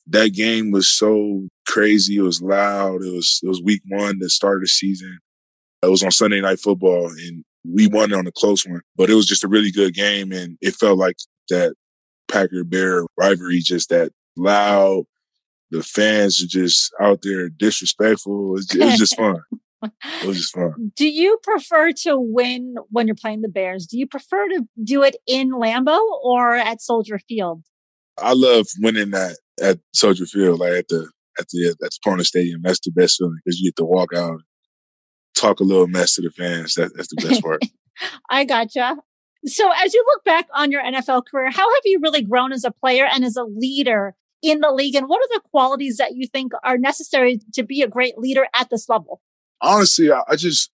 that 0.08 0.30
game 0.30 0.72
was 0.72 0.88
so 0.88 1.48
crazy. 1.68 2.18
It 2.18 2.22
was 2.22 2.42
loud. 2.42 3.04
It 3.04 3.14
was 3.14 3.40
it 3.44 3.48
was 3.48 3.62
week 3.62 3.82
one 3.88 4.20
the 4.20 4.30
start 4.30 4.58
of 4.58 4.62
the 4.62 4.68
season. 4.68 5.20
It 5.82 5.90
was 5.90 6.04
on 6.04 6.12
Sunday 6.12 6.42
night 6.42 6.60
football 6.60 7.08
and 7.08 7.44
we 7.66 7.88
won 7.88 8.14
on 8.14 8.28
a 8.28 8.32
close 8.32 8.66
one. 8.66 8.82
But 8.96 9.10
it 9.10 9.16
was 9.16 9.26
just 9.26 9.44
a 9.44 9.48
really 9.48 9.72
good 9.72 9.94
game 9.94 10.32
and 10.32 10.58
it 10.62 10.76
felt 10.76 10.98
like 10.98 11.18
that 11.50 11.76
Packer 12.28 12.64
Bear 12.64 13.06
rivalry, 13.18 13.60
just 13.60 13.90
that 13.90 14.12
loud. 14.36 15.06
The 15.72 15.84
fans 15.84 16.42
are 16.44 16.48
just 16.48 16.94
out 17.02 17.22
there 17.24 17.50
disrespectful. 17.50 18.50
It 18.50 18.52
was, 18.52 18.76
it 18.76 18.86
was 18.86 18.98
just 18.98 19.18
fun. 19.18 19.42
It 19.84 20.28
was 20.28 20.38
just 20.38 20.54
fun. 20.54 20.92
Do 20.96 21.08
you 21.08 21.38
prefer 21.44 21.92
to 22.04 22.18
win 22.18 22.76
when 22.90 23.08
you're 23.08 23.16
playing 23.16 23.42
the 23.42 23.50
Bears? 23.50 23.88
Do 23.88 23.98
you 23.98 24.08
prefer 24.08 24.48
to 24.50 24.68
do 24.84 25.04
it 25.04 25.16
in 25.28 25.52
Lambeau 25.52 26.00
or 26.24 26.56
at 26.56 26.82
Soldier 26.82 27.20
Field? 27.28 27.64
I 28.18 28.34
love 28.34 28.68
winning 28.80 29.12
that 29.12 29.38
at 29.62 29.80
Soldier 29.94 30.26
Field, 30.26 30.60
like 30.60 30.74
at 30.74 30.88
the 30.88 31.10
at 31.40 31.48
the 31.50 31.70
at 31.70 31.80
the 31.80 32.00
opponent 32.06 32.28
stadium. 32.28 32.62
That's 32.64 32.80
the 32.80 32.92
best 32.92 33.18
feeling 33.18 33.40
because 33.44 33.60
you 33.60 33.72
get 33.72 33.78
to 33.78 33.86
walk 33.86 34.14
out, 34.16 34.42
talk 35.36 35.60
a 35.60 35.64
little 35.64 35.88
mess 35.88 36.16
to 36.16 36.22
the 36.22 36.30
fans. 36.30 36.76
That, 36.76 36.92
that's 36.96 37.10
the 37.14 37.28
best 37.28 37.42
part. 37.42 37.62
I 38.30 38.46
gotcha. 38.46 38.98
So, 39.46 39.70
as 39.84 39.94
you 39.94 40.04
look 40.08 40.24
back 40.24 40.48
on 40.54 40.72
your 40.72 40.82
NFL 40.82 41.24
career, 41.30 41.52
how 41.52 41.70
have 41.70 41.82
you 41.84 42.00
really 42.02 42.22
grown 42.22 42.54
as 42.54 42.64
a 42.64 42.72
player 42.72 43.06
and 43.06 43.26
as 43.26 43.36
a 43.36 43.44
leader 43.44 44.16
in 44.44 44.60
the 44.60 44.72
league? 44.72 44.96
And 44.96 45.08
what 45.08 45.20
are 45.20 45.36
the 45.36 45.42
qualities 45.50 45.98
that 45.98 46.16
you 46.16 46.28
think 46.28 46.52
are 46.64 46.78
necessary 46.78 47.40
to 47.54 47.64
be 47.64 47.82
a 47.82 47.88
great 47.88 48.18
leader 48.18 48.46
at 48.54 48.70
this 48.70 48.90
level? 48.90 49.22
Honestly, 49.62 50.12
I, 50.12 50.36
just 50.36 50.70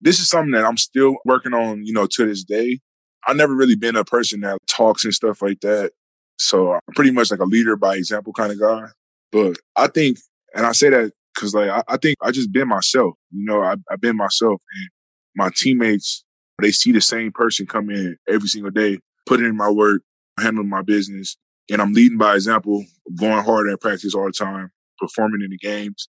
this 0.00 0.20
is 0.20 0.28
something 0.28 0.52
that 0.52 0.64
I'm 0.64 0.76
still 0.76 1.16
working 1.24 1.52
on. 1.52 1.84
You 1.84 1.92
know, 1.92 2.06
to 2.06 2.26
this 2.26 2.44
day, 2.44 2.80
I've 3.26 3.36
never 3.36 3.54
really 3.54 3.76
been 3.76 3.96
a 3.96 4.04
person 4.04 4.40
that 4.40 4.58
talks 4.66 5.04
and 5.04 5.12
stuff 5.12 5.42
like 5.42 5.60
that. 5.60 5.92
So 6.38 6.74
I'm 6.74 6.80
pretty 6.94 7.10
much 7.10 7.30
like 7.30 7.40
a 7.40 7.44
leader 7.44 7.76
by 7.76 7.96
example 7.96 8.32
kind 8.32 8.52
of 8.52 8.60
guy. 8.60 8.86
But 9.32 9.58
I 9.76 9.88
think, 9.88 10.18
and 10.54 10.64
I 10.64 10.72
say 10.72 10.90
that 10.90 11.12
because 11.34 11.54
like 11.54 11.68
I, 11.68 11.82
I, 11.88 11.96
think 11.96 12.16
I 12.22 12.30
just 12.30 12.52
been 12.52 12.68
myself. 12.68 13.14
You 13.32 13.44
know, 13.44 13.62
I, 13.62 13.74
I've 13.90 14.00
been 14.00 14.16
myself, 14.16 14.62
and 14.74 14.88
my 15.36 15.50
teammates 15.54 16.24
they 16.62 16.70
see 16.70 16.92
the 16.92 17.00
same 17.00 17.32
person 17.32 17.66
come 17.66 17.90
in 17.90 18.16
every 18.28 18.48
single 18.48 18.70
day, 18.70 18.98
putting 19.26 19.46
in 19.46 19.56
my 19.56 19.70
work, 19.70 20.02
handling 20.38 20.68
my 20.68 20.82
business, 20.82 21.36
and 21.70 21.80
I'm 21.80 21.92
leading 21.92 22.18
by 22.18 22.34
example, 22.34 22.84
going 23.16 23.44
hard 23.44 23.68
at 23.68 23.80
practice 23.80 24.14
all 24.14 24.26
the 24.26 24.32
time, 24.32 24.70
performing 24.98 25.42
in 25.42 25.50
the 25.50 25.58
games, 25.58 26.08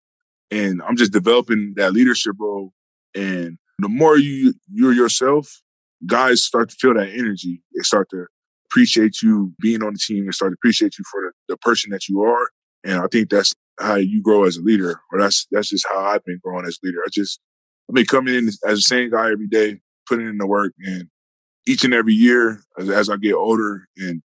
and 0.52 0.82
I'm 0.84 0.96
just 0.96 1.13
developing 1.13 1.74
that 1.78 1.94
leadership 1.94 2.36
role. 2.39 2.74
And 3.16 3.58
the 3.80 3.89
more 3.89 4.18
you 4.18 4.54
you're 4.72 4.94
yourself, 4.94 5.62
guys 6.06 6.44
start 6.44 6.70
to 6.70 6.76
feel 6.76 6.94
that 6.96 7.10
energy. 7.10 7.62
They 7.76 7.84
start 7.84 8.10
to 8.12 8.26
appreciate 8.66 9.22
you 9.22 9.54
being 9.62 9.84
on 9.84 9.94
the 9.94 10.00
team 10.00 10.26
and 10.26 10.34
start 10.34 10.52
to 10.52 10.56
appreciate 10.56 10.98
you 10.98 11.06
for 11.12 11.22
the, 11.22 11.54
the 11.54 11.58
person 11.58 11.92
that 11.92 12.08
you 12.10 12.22
are. 12.24 12.50
And 12.84 13.00
I 13.00 13.08
think 13.12 13.30
that's 13.30 13.54
how 13.80 13.96
you 13.96 14.22
grow 14.22 14.44
as 14.46 14.58
a 14.58 14.62
leader, 14.62 15.00
or 15.12 15.20
that's 15.20 15.48
that's 15.52 15.70
just 15.70 15.86
how 15.89 16.00
I've 16.00 16.26
been 16.26 16.39
growing 16.44 16.66
as 16.66 16.80
a 16.84 16.88
leader. 16.88 17.00
I 17.06 17.10
just 17.12 17.39
I've 17.89 17.96
been 17.96 18.06
coming 18.06 18.36
in 18.36 18.48
as 18.48 18.60
the 18.62 18.82
same 18.82 19.12
guy 19.12 19.32
every 19.32 19.48
day, 19.48 19.80
putting 20.08 20.28
in 20.28 20.38
the 20.38 20.48
work, 20.48 20.74
and 20.80 21.08
each 21.66 21.84
and 21.84 21.94
every 21.94 22.13
year 22.13 22.62
as, 22.78 22.89
as 22.89 23.10
I 23.10 23.18
get 23.18 23.34
older 23.34 23.88
and 23.98 24.22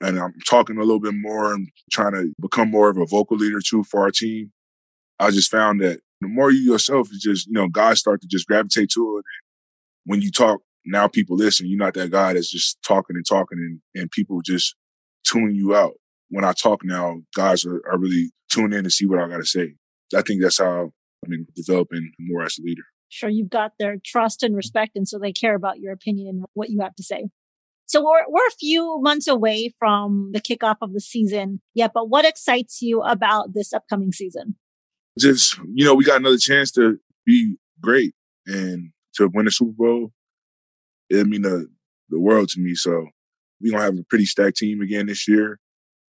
and 0.00 0.18
I'm 0.18 0.34
talking 0.48 0.76
a 0.76 0.82
little 0.82 1.00
bit 1.00 1.14
more 1.14 1.52
and 1.52 1.68
trying 1.90 2.12
to 2.12 2.32
become 2.40 2.70
more 2.70 2.88
of 2.88 2.96
a 2.96 3.06
vocal 3.06 3.36
leader 3.36 3.60
too 3.60 3.84
for 3.84 4.00
our 4.00 4.10
team. 4.10 4.52
I 5.18 5.30
just 5.30 5.50
found 5.50 5.80
that 5.80 6.00
the 6.20 6.28
more 6.28 6.50
you 6.50 6.72
yourself 6.72 7.10
is 7.10 7.20
just, 7.20 7.46
you 7.46 7.54
know, 7.54 7.68
guys 7.68 7.98
start 7.98 8.20
to 8.22 8.28
just 8.28 8.46
gravitate 8.46 8.90
to 8.90 9.18
it. 9.18 9.24
when 10.04 10.22
you 10.22 10.30
talk, 10.30 10.60
now 10.84 11.08
people 11.08 11.36
listen. 11.36 11.68
You're 11.68 11.78
not 11.78 11.94
that 11.94 12.10
guy 12.10 12.32
that's 12.32 12.50
just 12.50 12.78
talking 12.82 13.16
and 13.16 13.26
talking 13.26 13.58
and, 13.58 13.80
and 14.00 14.10
people 14.10 14.40
just 14.42 14.74
tune 15.24 15.54
you 15.54 15.74
out. 15.74 15.94
When 16.30 16.44
I 16.44 16.52
talk 16.52 16.84
now, 16.84 17.20
guys 17.34 17.64
are, 17.64 17.82
are 17.90 17.98
really 17.98 18.30
tuning 18.50 18.78
in 18.78 18.84
to 18.84 18.90
see 18.90 19.06
what 19.06 19.18
I 19.18 19.28
got 19.28 19.38
to 19.38 19.46
say. 19.46 19.74
I 20.14 20.22
think 20.22 20.42
that's 20.42 20.58
how 20.58 20.92
I've 21.24 21.30
been 21.30 21.46
developing 21.54 22.12
more 22.18 22.44
as 22.44 22.58
a 22.58 22.62
leader. 22.62 22.82
Sure, 23.10 23.30
you've 23.30 23.50
got 23.50 23.72
their 23.78 23.96
trust 24.04 24.42
and 24.42 24.54
respect, 24.54 24.92
and 24.94 25.08
so 25.08 25.18
they 25.18 25.32
care 25.32 25.54
about 25.54 25.80
your 25.80 25.92
opinion 25.92 26.28
and 26.28 26.44
what 26.52 26.68
you 26.68 26.80
have 26.80 26.94
to 26.96 27.02
say. 27.02 27.28
So 27.88 28.04
we're, 28.04 28.24
we're 28.28 28.46
a 28.46 28.58
few 28.60 29.00
months 29.00 29.26
away 29.26 29.74
from 29.78 30.30
the 30.34 30.42
kickoff 30.42 30.76
of 30.82 30.92
the 30.92 31.00
season 31.00 31.62
yet, 31.72 31.92
but 31.94 32.10
what 32.10 32.26
excites 32.26 32.82
you 32.82 33.00
about 33.00 33.54
this 33.54 33.72
upcoming 33.72 34.12
season? 34.12 34.56
Just, 35.18 35.58
you 35.74 35.86
know, 35.86 35.94
we 35.94 36.04
got 36.04 36.20
another 36.20 36.36
chance 36.36 36.70
to 36.72 36.98
be 37.24 37.56
great 37.80 38.14
and 38.46 38.92
to 39.14 39.30
win 39.32 39.48
a 39.48 39.50
Super 39.50 39.72
Bowl. 39.72 40.12
It 41.08 41.26
mean 41.26 41.42
the, 41.42 41.66
the 42.10 42.20
world 42.20 42.50
to 42.50 42.60
me. 42.60 42.74
So 42.74 43.06
we're 43.60 43.72
going 43.72 43.80
to 43.80 43.84
have 43.84 43.98
a 43.98 44.04
pretty 44.10 44.26
stacked 44.26 44.58
team 44.58 44.82
again 44.82 45.06
this 45.06 45.26
year. 45.26 45.58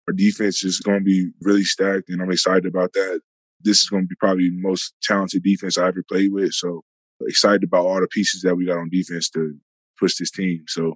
Our 0.05 0.13
defense 0.13 0.65
is 0.65 0.81
going 0.81 0.99
to 0.99 1.05
be 1.05 1.29
really 1.41 1.63
stacked 1.63 2.09
and 2.09 2.21
I'm 2.21 2.31
excited 2.31 2.65
about 2.65 2.91
that. 2.91 3.21
This 3.61 3.79
is 3.79 3.89
going 3.89 4.03
to 4.03 4.07
be 4.07 4.15
probably 4.19 4.49
the 4.49 4.61
most 4.61 4.95
talented 5.01 5.43
defense 5.43 5.77
I 5.77 5.87
ever 5.87 6.03
played 6.11 6.33
with. 6.33 6.51
So 6.51 6.81
excited 7.21 7.63
about 7.63 7.85
all 7.85 8.01
the 8.01 8.07
pieces 8.09 8.41
that 8.41 8.55
we 8.55 8.65
got 8.65 8.79
on 8.79 8.89
defense 8.91 9.29
to 9.29 9.55
push 9.97 10.17
this 10.17 10.31
team. 10.31 10.65
So 10.67 10.95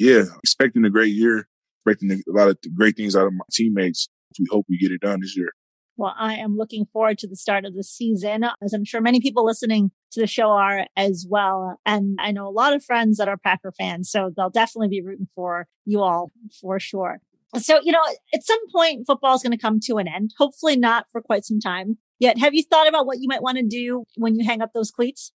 yeah, 0.00 0.24
expecting 0.42 0.84
a 0.84 0.90
great 0.90 1.14
year, 1.14 1.48
expecting 1.84 2.10
a 2.10 2.20
lot 2.26 2.48
of 2.48 2.58
great 2.74 2.96
things 2.96 3.14
out 3.14 3.26
of 3.26 3.32
my 3.32 3.44
teammates. 3.52 4.08
We 4.38 4.46
hope 4.50 4.66
we 4.68 4.78
get 4.78 4.92
it 4.92 5.00
done 5.00 5.20
this 5.20 5.36
year. 5.36 5.52
Well, 5.96 6.14
I 6.18 6.36
am 6.36 6.56
looking 6.56 6.86
forward 6.92 7.18
to 7.18 7.28
the 7.28 7.36
start 7.36 7.66
of 7.66 7.74
the 7.74 7.84
season, 7.84 8.44
as 8.62 8.72
I'm 8.72 8.86
sure 8.86 9.02
many 9.02 9.20
people 9.20 9.44
listening 9.44 9.90
to 10.12 10.20
the 10.20 10.26
show 10.26 10.50
are 10.50 10.86
as 10.96 11.26
well. 11.28 11.78
And 11.84 12.16
I 12.18 12.30
know 12.30 12.48
a 12.48 12.50
lot 12.50 12.72
of 12.72 12.82
friends 12.82 13.18
that 13.18 13.28
are 13.28 13.36
Packer 13.36 13.72
fans, 13.76 14.10
so 14.10 14.30
they'll 14.34 14.48
definitely 14.48 14.88
be 14.88 15.02
rooting 15.02 15.28
for 15.34 15.66
you 15.84 16.00
all 16.00 16.30
for 16.58 16.80
sure. 16.80 17.18
So, 17.58 17.80
you 17.82 17.92
know, 17.92 18.02
at 18.32 18.44
some 18.44 18.60
point, 18.74 19.06
football 19.06 19.34
is 19.34 19.42
going 19.42 19.52
to 19.52 19.58
come 19.58 19.78
to 19.86 19.98
an 19.98 20.08
end, 20.08 20.30
hopefully 20.38 20.76
not 20.76 21.06
for 21.12 21.20
quite 21.20 21.44
some 21.44 21.60
time. 21.60 21.98
Yet, 22.18 22.38
have 22.38 22.54
you 22.54 22.62
thought 22.62 22.88
about 22.88 23.06
what 23.06 23.18
you 23.20 23.28
might 23.28 23.42
want 23.42 23.58
to 23.58 23.66
do 23.66 24.04
when 24.16 24.36
you 24.36 24.46
hang 24.46 24.62
up 24.62 24.70
those 24.72 24.90
cleats? 24.90 25.32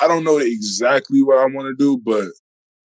I 0.00 0.08
don't 0.08 0.24
know 0.24 0.38
exactly 0.38 1.22
what 1.22 1.38
I 1.38 1.44
want 1.44 1.68
to 1.68 1.74
do, 1.74 1.96
but 1.96 2.26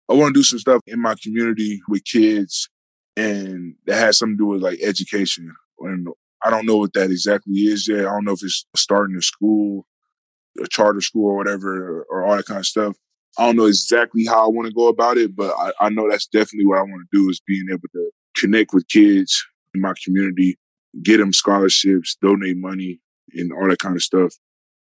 I 0.10 0.14
want 0.14 0.34
to 0.34 0.40
do 0.40 0.44
some 0.44 0.60
stuff 0.60 0.82
in 0.88 1.02
my 1.02 1.16
community 1.22 1.82
with 1.88 2.06
kids 2.06 2.70
and 3.18 3.74
that 3.88 3.98
has 4.00 4.20
something 4.20 4.38
to 4.38 4.44
do 4.44 4.46
with 4.46 4.62
like 4.62 4.80
education. 4.82 5.54
And 5.80 6.08
I 6.44 6.52
don't 6.52 6.68
know 6.68 6.78
what 6.78 6.94
that 6.94 7.10
exactly 7.10 7.56
is 7.56 7.88
yet. 7.88 8.02
I 8.02 8.12
don't 8.12 8.26
know 8.26 8.34
if 8.34 8.44
it's 8.44 8.66
starting 8.76 9.18
a 9.18 9.22
school, 9.22 9.88
a 10.64 10.68
charter 10.68 11.02
school 11.02 11.32
or 11.32 11.36
whatever, 11.36 12.06
or, 12.10 12.26
all 12.26 12.38
that 12.38 12.46
kind 12.46 12.60
of 12.60 12.66
stuff. 12.66 12.96
I 13.38 13.46
don't 13.46 13.56
know 13.56 13.66
exactly 13.66 14.26
how 14.26 14.46
I 14.46 14.50
want 14.50 14.68
to 14.68 14.74
go 14.74 14.88
about 14.88 15.18
it, 15.18 15.36
but 15.36 15.54
I, 15.58 15.72
I 15.80 15.90
know 15.90 16.10
that's 16.10 16.28
definitely 16.28 16.68
what 16.68 16.78
I 16.78 16.84
want 16.84 17.08
to 17.12 17.18
do 17.18 17.30
is 17.30 17.42
being 17.46 17.66
able 17.72 17.88
to 17.94 18.12
connect 18.36 18.74
with 18.74 18.88
kids 18.88 19.46
in 19.74 19.82
my 19.82 19.94
community, 20.04 20.58
get 21.04 21.18
them 21.18 21.34
scholarships, 21.34 22.18
donate 22.22 22.58
money, 22.58 23.00
and 23.34 23.52
all 23.52 23.68
that 23.70 23.80
kind 23.80 23.96
of 23.96 24.04
stuff, 24.04 24.34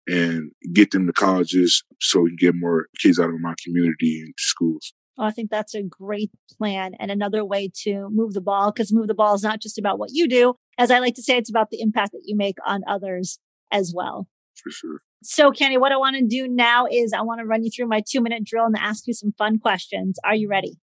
and 0.07 0.51
get 0.71 0.91
them 0.91 1.07
to 1.07 1.13
colleges 1.13 1.83
so 1.99 2.21
we 2.21 2.29
can 2.29 2.37
get 2.37 2.55
more 2.55 2.87
kids 2.99 3.19
out 3.19 3.29
of 3.29 3.39
my 3.39 3.55
community 3.63 4.21
and 4.21 4.33
schools. 4.37 4.93
I 5.23 5.31
think 5.31 5.49
that's 5.49 5.75
a 5.75 5.83
great 5.83 6.31
plan 6.57 6.93
and 6.99 7.11
another 7.11 7.43
way 7.43 7.69
to 7.83 8.09
move 8.09 8.33
the 8.33 8.41
ball 8.41 8.71
because 8.71 8.93
move 8.93 9.07
the 9.07 9.13
ball 9.13 9.35
is 9.35 9.43
not 9.43 9.61
just 9.61 9.77
about 9.77 9.99
what 9.99 10.11
you 10.11 10.27
do. 10.27 10.55
As 10.77 10.91
I 10.91 10.99
like 10.99 11.15
to 11.15 11.23
say, 11.23 11.37
it's 11.37 11.49
about 11.49 11.69
the 11.69 11.81
impact 11.81 12.13
that 12.13 12.23
you 12.25 12.35
make 12.35 12.57
on 12.65 12.81
others 12.87 13.39
as 13.71 13.93
well. 13.95 14.27
For 14.55 14.71
sure. 14.71 15.01
So, 15.21 15.51
Kenny, 15.51 15.77
what 15.77 15.91
I 15.91 15.97
want 15.97 16.15
to 16.15 16.25
do 16.25 16.47
now 16.47 16.85
is 16.89 17.11
I 17.11 17.21
want 17.21 17.39
to 17.39 17.45
run 17.45 17.63
you 17.63 17.69
through 17.69 17.87
my 17.87 18.01
two 18.07 18.21
minute 18.21 18.45
drill 18.45 18.65
and 18.65 18.75
ask 18.77 19.05
you 19.07 19.13
some 19.13 19.33
fun 19.37 19.59
questions. 19.59 20.17
Are 20.23 20.35
you 20.35 20.47
ready? 20.47 20.77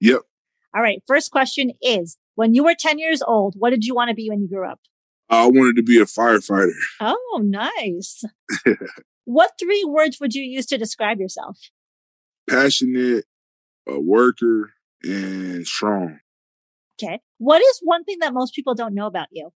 Yep. 0.00 0.22
All 0.74 0.82
right. 0.82 1.02
First 1.06 1.30
question 1.30 1.72
is 1.80 2.18
When 2.34 2.54
you 2.54 2.64
were 2.64 2.74
10 2.78 2.98
years 2.98 3.22
old, 3.22 3.54
what 3.56 3.70
did 3.70 3.84
you 3.84 3.94
want 3.94 4.08
to 4.08 4.14
be 4.14 4.28
when 4.28 4.40
you 4.40 4.48
grew 4.48 4.68
up? 4.68 4.80
I 5.28 5.46
wanted 5.46 5.76
to 5.76 5.82
be 5.82 5.98
a 5.98 6.04
firefighter. 6.04 6.72
Oh, 7.00 7.40
nice. 7.42 8.22
what 9.24 9.52
three 9.58 9.84
words 9.86 10.18
would 10.20 10.34
you 10.34 10.42
use 10.42 10.66
to 10.66 10.78
describe 10.78 11.20
yourself? 11.20 11.58
Passionate, 12.50 13.24
a 13.88 14.00
worker, 14.00 14.72
and 15.02 15.66
strong. 15.66 16.20
Okay. 17.02 17.20
What 17.38 17.60
is 17.60 17.80
one 17.82 18.04
thing 18.04 18.18
that 18.20 18.34
most 18.34 18.54
people 18.54 18.74
don't 18.74 18.94
know 18.94 19.06
about 19.06 19.28
you? 19.32 19.50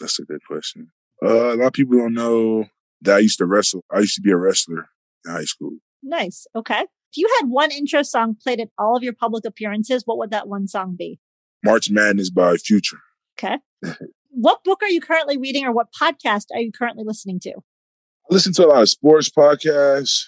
That's 0.00 0.18
a 0.18 0.24
good 0.24 0.40
question. 0.46 0.90
Uh, 1.22 1.54
a 1.54 1.56
lot 1.56 1.66
of 1.66 1.72
people 1.72 1.98
don't 1.98 2.14
know 2.14 2.64
that 3.02 3.16
I 3.16 3.18
used 3.18 3.38
to 3.38 3.46
wrestle. 3.46 3.84
I 3.92 4.00
used 4.00 4.16
to 4.16 4.22
be 4.22 4.30
a 4.30 4.36
wrestler 4.36 4.88
in 5.24 5.32
high 5.32 5.44
school. 5.44 5.72
Nice. 6.02 6.46
Okay. 6.56 6.80
If 6.80 7.16
you 7.16 7.28
had 7.40 7.48
one 7.48 7.70
intro 7.70 8.02
song 8.02 8.36
played 8.40 8.60
at 8.60 8.68
all 8.78 8.96
of 8.96 9.02
your 9.02 9.12
public 9.12 9.44
appearances, 9.44 10.02
what 10.06 10.18
would 10.18 10.30
that 10.30 10.48
one 10.48 10.68
song 10.68 10.96
be? 10.96 11.20
March 11.64 11.90
Madness 11.90 12.30
by 12.30 12.56
Future. 12.56 13.00
Okay. 13.38 13.58
what 14.30 14.64
book 14.64 14.82
are 14.82 14.88
you 14.88 15.00
currently 15.00 15.36
reading 15.36 15.64
or 15.64 15.72
what 15.72 15.88
podcast 15.92 16.46
are 16.54 16.60
you 16.60 16.72
currently 16.72 17.04
listening 17.04 17.40
to? 17.40 17.50
I 17.50 18.34
listen 18.34 18.52
to 18.54 18.66
a 18.66 18.68
lot 18.68 18.82
of 18.82 18.88
sports 18.88 19.28
podcasts. 19.28 20.26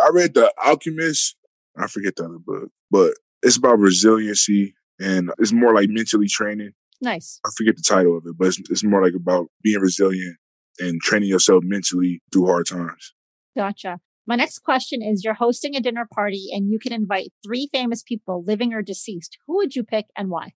I 0.00 0.10
read 0.12 0.34
The 0.34 0.52
Alchemist. 0.64 1.36
I 1.78 1.86
forget 1.86 2.16
the 2.16 2.24
other 2.24 2.38
book, 2.38 2.70
but 2.90 3.14
it's 3.42 3.56
about 3.56 3.78
resiliency 3.78 4.74
and 5.00 5.30
it's 5.38 5.52
more 5.52 5.74
like 5.74 5.88
mentally 5.88 6.28
training. 6.28 6.72
Nice. 7.00 7.40
I 7.44 7.50
forget 7.56 7.76
the 7.76 7.82
title 7.82 8.16
of 8.16 8.24
it, 8.26 8.36
but 8.36 8.48
it's, 8.48 8.58
it's 8.70 8.84
more 8.84 9.02
like 9.02 9.14
about 9.14 9.48
being 9.62 9.80
resilient 9.80 10.36
and 10.80 11.00
training 11.00 11.28
yourself 11.28 11.62
mentally 11.64 12.20
through 12.32 12.46
hard 12.46 12.66
times. 12.66 13.14
Gotcha. 13.56 14.00
My 14.26 14.36
next 14.36 14.58
question 14.60 15.02
is 15.02 15.24
you're 15.24 15.34
hosting 15.34 15.74
a 15.74 15.80
dinner 15.80 16.06
party 16.12 16.48
and 16.52 16.70
you 16.70 16.78
can 16.78 16.92
invite 16.92 17.32
three 17.42 17.68
famous 17.72 18.02
people, 18.02 18.44
living 18.44 18.74
or 18.74 18.82
deceased. 18.82 19.38
Who 19.46 19.56
would 19.56 19.74
you 19.74 19.84
pick 19.84 20.06
and 20.16 20.28
why? 20.28 20.52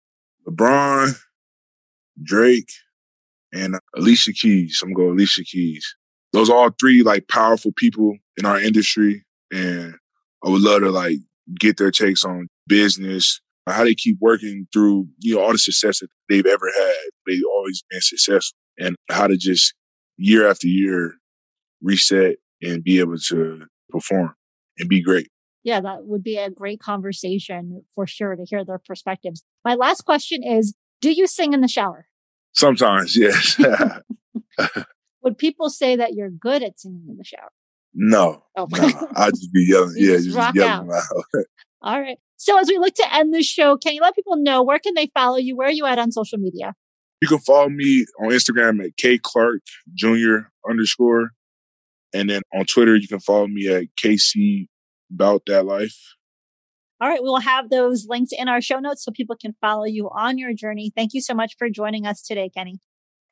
LeBron, 0.47 1.15
Drake, 2.23 2.71
and 3.53 3.79
Alicia 3.97 4.33
Keys. 4.33 4.81
I'm 4.83 4.93
going 4.93 5.09
to 5.09 5.13
go 5.13 5.17
Alicia 5.17 5.45
Keys. 5.45 5.97
Those 6.33 6.51
are 6.51 6.57
all 6.57 6.71
three 6.79 7.03
like 7.03 7.29
powerful 7.29 7.73
people 7.77 8.17
in 8.37 8.45
our 8.45 8.61
industry. 8.61 9.25
And 9.53 9.95
I 10.45 10.51
would 10.51 10.63
love 10.63 10.81
to 10.81 10.91
like 10.91 11.19
get 11.59 11.77
their 11.77 11.91
takes 11.91 12.25
on 12.25 12.49
business, 12.67 13.41
how 13.69 13.85
they 13.85 13.95
keep 13.95 14.19
working 14.21 14.67
through, 14.73 15.09
you 15.19 15.35
know, 15.35 15.43
all 15.43 15.53
the 15.53 15.59
success 15.59 16.01
that 16.01 16.09
they've 16.29 16.47
ever 16.47 16.71
had. 16.77 16.97
They've 17.27 17.43
always 17.55 17.83
been 17.91 18.01
successful 18.01 18.57
and 18.79 18.97
how 19.11 19.27
to 19.27 19.37
just 19.37 19.75
year 20.17 20.49
after 20.49 20.67
year 20.67 21.15
reset 21.83 22.37
and 22.61 22.83
be 22.83 22.99
able 23.01 23.19
to 23.19 23.67
perform 23.91 24.35
and 24.79 24.89
be 24.89 25.03
great. 25.03 25.29
Yeah, 25.65 25.81
that 25.81 26.07
would 26.07 26.25
be 26.25 26.39
a 26.39 26.51
great 26.51 26.81
conversation 26.81 27.85
for 27.95 28.07
sure 28.07 28.35
to 28.35 28.45
hear 28.45 28.65
their 28.65 28.81
perspectives. 28.85 29.45
My 29.65 29.75
last 29.75 30.03
question 30.03 30.43
is 30.43 30.75
Do 31.01 31.13
you 31.13 31.27
sing 31.27 31.53
in 31.53 31.61
the 31.61 31.69
shower? 31.69 32.07
Sometimes, 32.53 33.17
yes. 33.17 33.61
would 35.23 35.39
people 35.39 35.71
say 35.71 35.97
that 35.97 36.15
you're 36.15 36.31
good 36.31 36.63
at 36.63 36.81
singing 36.81 37.07
in 37.09 37.17
the 37.17 37.25
shower? 37.25 37.53
No, 37.95 38.43
oh. 38.57 38.67
no, 38.71 39.09
I 39.17 39.31
just 39.31 39.53
be 39.53 39.67
yelling. 39.69 39.95
yeah, 39.97 40.17
just, 40.17 40.33
just 40.33 40.55
yelling 40.55 40.89
loud. 40.89 41.03
All 41.83 42.01
right. 42.01 42.19
So 42.37 42.59
as 42.59 42.69
we 42.69 42.79
look 42.79 42.95
to 42.95 43.15
end 43.15 43.35
the 43.35 43.43
show, 43.43 43.77
can 43.77 43.95
you 43.95 44.01
let 44.01 44.15
people 44.15 44.37
know 44.37 44.63
where 44.63 44.79
can 44.79 44.95
they 44.95 45.11
follow 45.15 45.37
you? 45.37 45.57
Where 45.57 45.69
are 45.69 45.73
you 45.73 45.87
at 45.87 45.99
on 45.99 46.11
social 46.11 46.39
media? 46.39 46.75
You 47.21 47.29
can 47.29 47.39
follow 47.39 47.69
me 47.69 48.05
on 48.21 48.31
Instagram 48.31 48.85
at 48.85 48.97
K 48.97 49.19
Clark 49.23 49.63
Jr. 49.95 50.49
underscore. 50.69 51.31
And 52.13 52.29
then 52.29 52.43
on 52.53 52.65
Twitter, 52.65 52.97
you 52.97 53.09
can 53.09 53.21
follow 53.21 53.47
me 53.47 53.69
at 53.69 53.85
KC 54.03 54.67
About 55.13 55.43
That 55.47 55.65
Life. 55.65 55.97
All 57.01 57.09
right. 57.09 57.23
We 57.23 57.29
will 57.29 57.41
have 57.41 57.71
those 57.71 58.07
links 58.09 58.33
in 58.37 58.49
our 58.49 58.61
show 58.61 58.79
notes 58.79 59.05
so 59.05 59.13
people 59.13 59.37
can 59.41 59.55
follow 59.61 59.85
you 59.85 60.11
on 60.13 60.39
your 60.39 60.53
journey. 60.53 60.93
Thank 60.97 61.15
you 61.15 61.21
so 61.21 61.35
much 61.35 61.55
for 61.59 61.69
joining 61.69 62.07
us 62.07 62.23
today, 62.23 62.49
Kenny. 62.49 62.81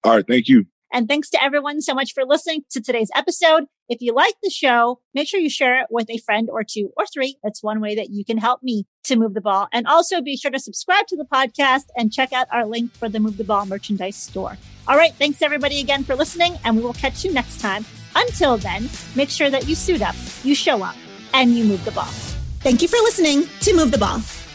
All 0.04 0.16
right. 0.16 0.26
Thank 0.26 0.48
you. 0.48 0.66
And 0.92 1.08
thanks 1.08 1.30
to 1.30 1.42
everyone 1.42 1.80
so 1.80 1.94
much 1.94 2.12
for 2.12 2.24
listening 2.24 2.62
to 2.70 2.80
today's 2.80 3.10
episode. 3.14 3.64
If 3.88 4.00
you 4.00 4.14
like 4.14 4.34
the 4.42 4.50
show, 4.50 5.00
make 5.14 5.28
sure 5.28 5.40
you 5.40 5.50
share 5.50 5.80
it 5.80 5.86
with 5.90 6.08
a 6.10 6.18
friend 6.18 6.48
or 6.50 6.64
two 6.64 6.90
or 6.96 7.04
three. 7.06 7.36
That's 7.42 7.62
one 7.62 7.80
way 7.80 7.94
that 7.96 8.10
you 8.10 8.24
can 8.24 8.38
help 8.38 8.62
me 8.62 8.86
to 9.04 9.16
move 9.16 9.34
the 9.34 9.40
ball. 9.40 9.68
And 9.72 9.86
also 9.86 10.20
be 10.20 10.36
sure 10.36 10.50
to 10.50 10.60
subscribe 10.60 11.06
to 11.08 11.16
the 11.16 11.24
podcast 11.24 11.84
and 11.96 12.12
check 12.12 12.32
out 12.32 12.46
our 12.52 12.66
link 12.66 12.92
for 12.92 13.08
the 13.08 13.20
Move 13.20 13.36
the 13.36 13.44
Ball 13.44 13.66
merchandise 13.66 14.16
store. 14.16 14.56
All 14.86 14.96
right. 14.96 15.14
Thanks 15.14 15.42
everybody 15.42 15.80
again 15.80 16.04
for 16.04 16.14
listening 16.14 16.58
and 16.64 16.76
we 16.76 16.82
will 16.82 16.92
catch 16.94 17.24
you 17.24 17.32
next 17.32 17.60
time. 17.60 17.84
Until 18.14 18.56
then, 18.56 18.88
make 19.14 19.30
sure 19.30 19.50
that 19.50 19.68
you 19.68 19.74
suit 19.74 20.02
up, 20.02 20.16
you 20.42 20.54
show 20.54 20.82
up, 20.82 20.96
and 21.32 21.56
you 21.56 21.64
move 21.64 21.84
the 21.84 21.92
ball. 21.92 22.10
Thank 22.60 22.82
you 22.82 22.88
for 22.88 22.96
listening 22.96 23.44
to 23.60 23.74
Move 23.74 23.90
the 23.90 23.98
Ball. 23.98 24.20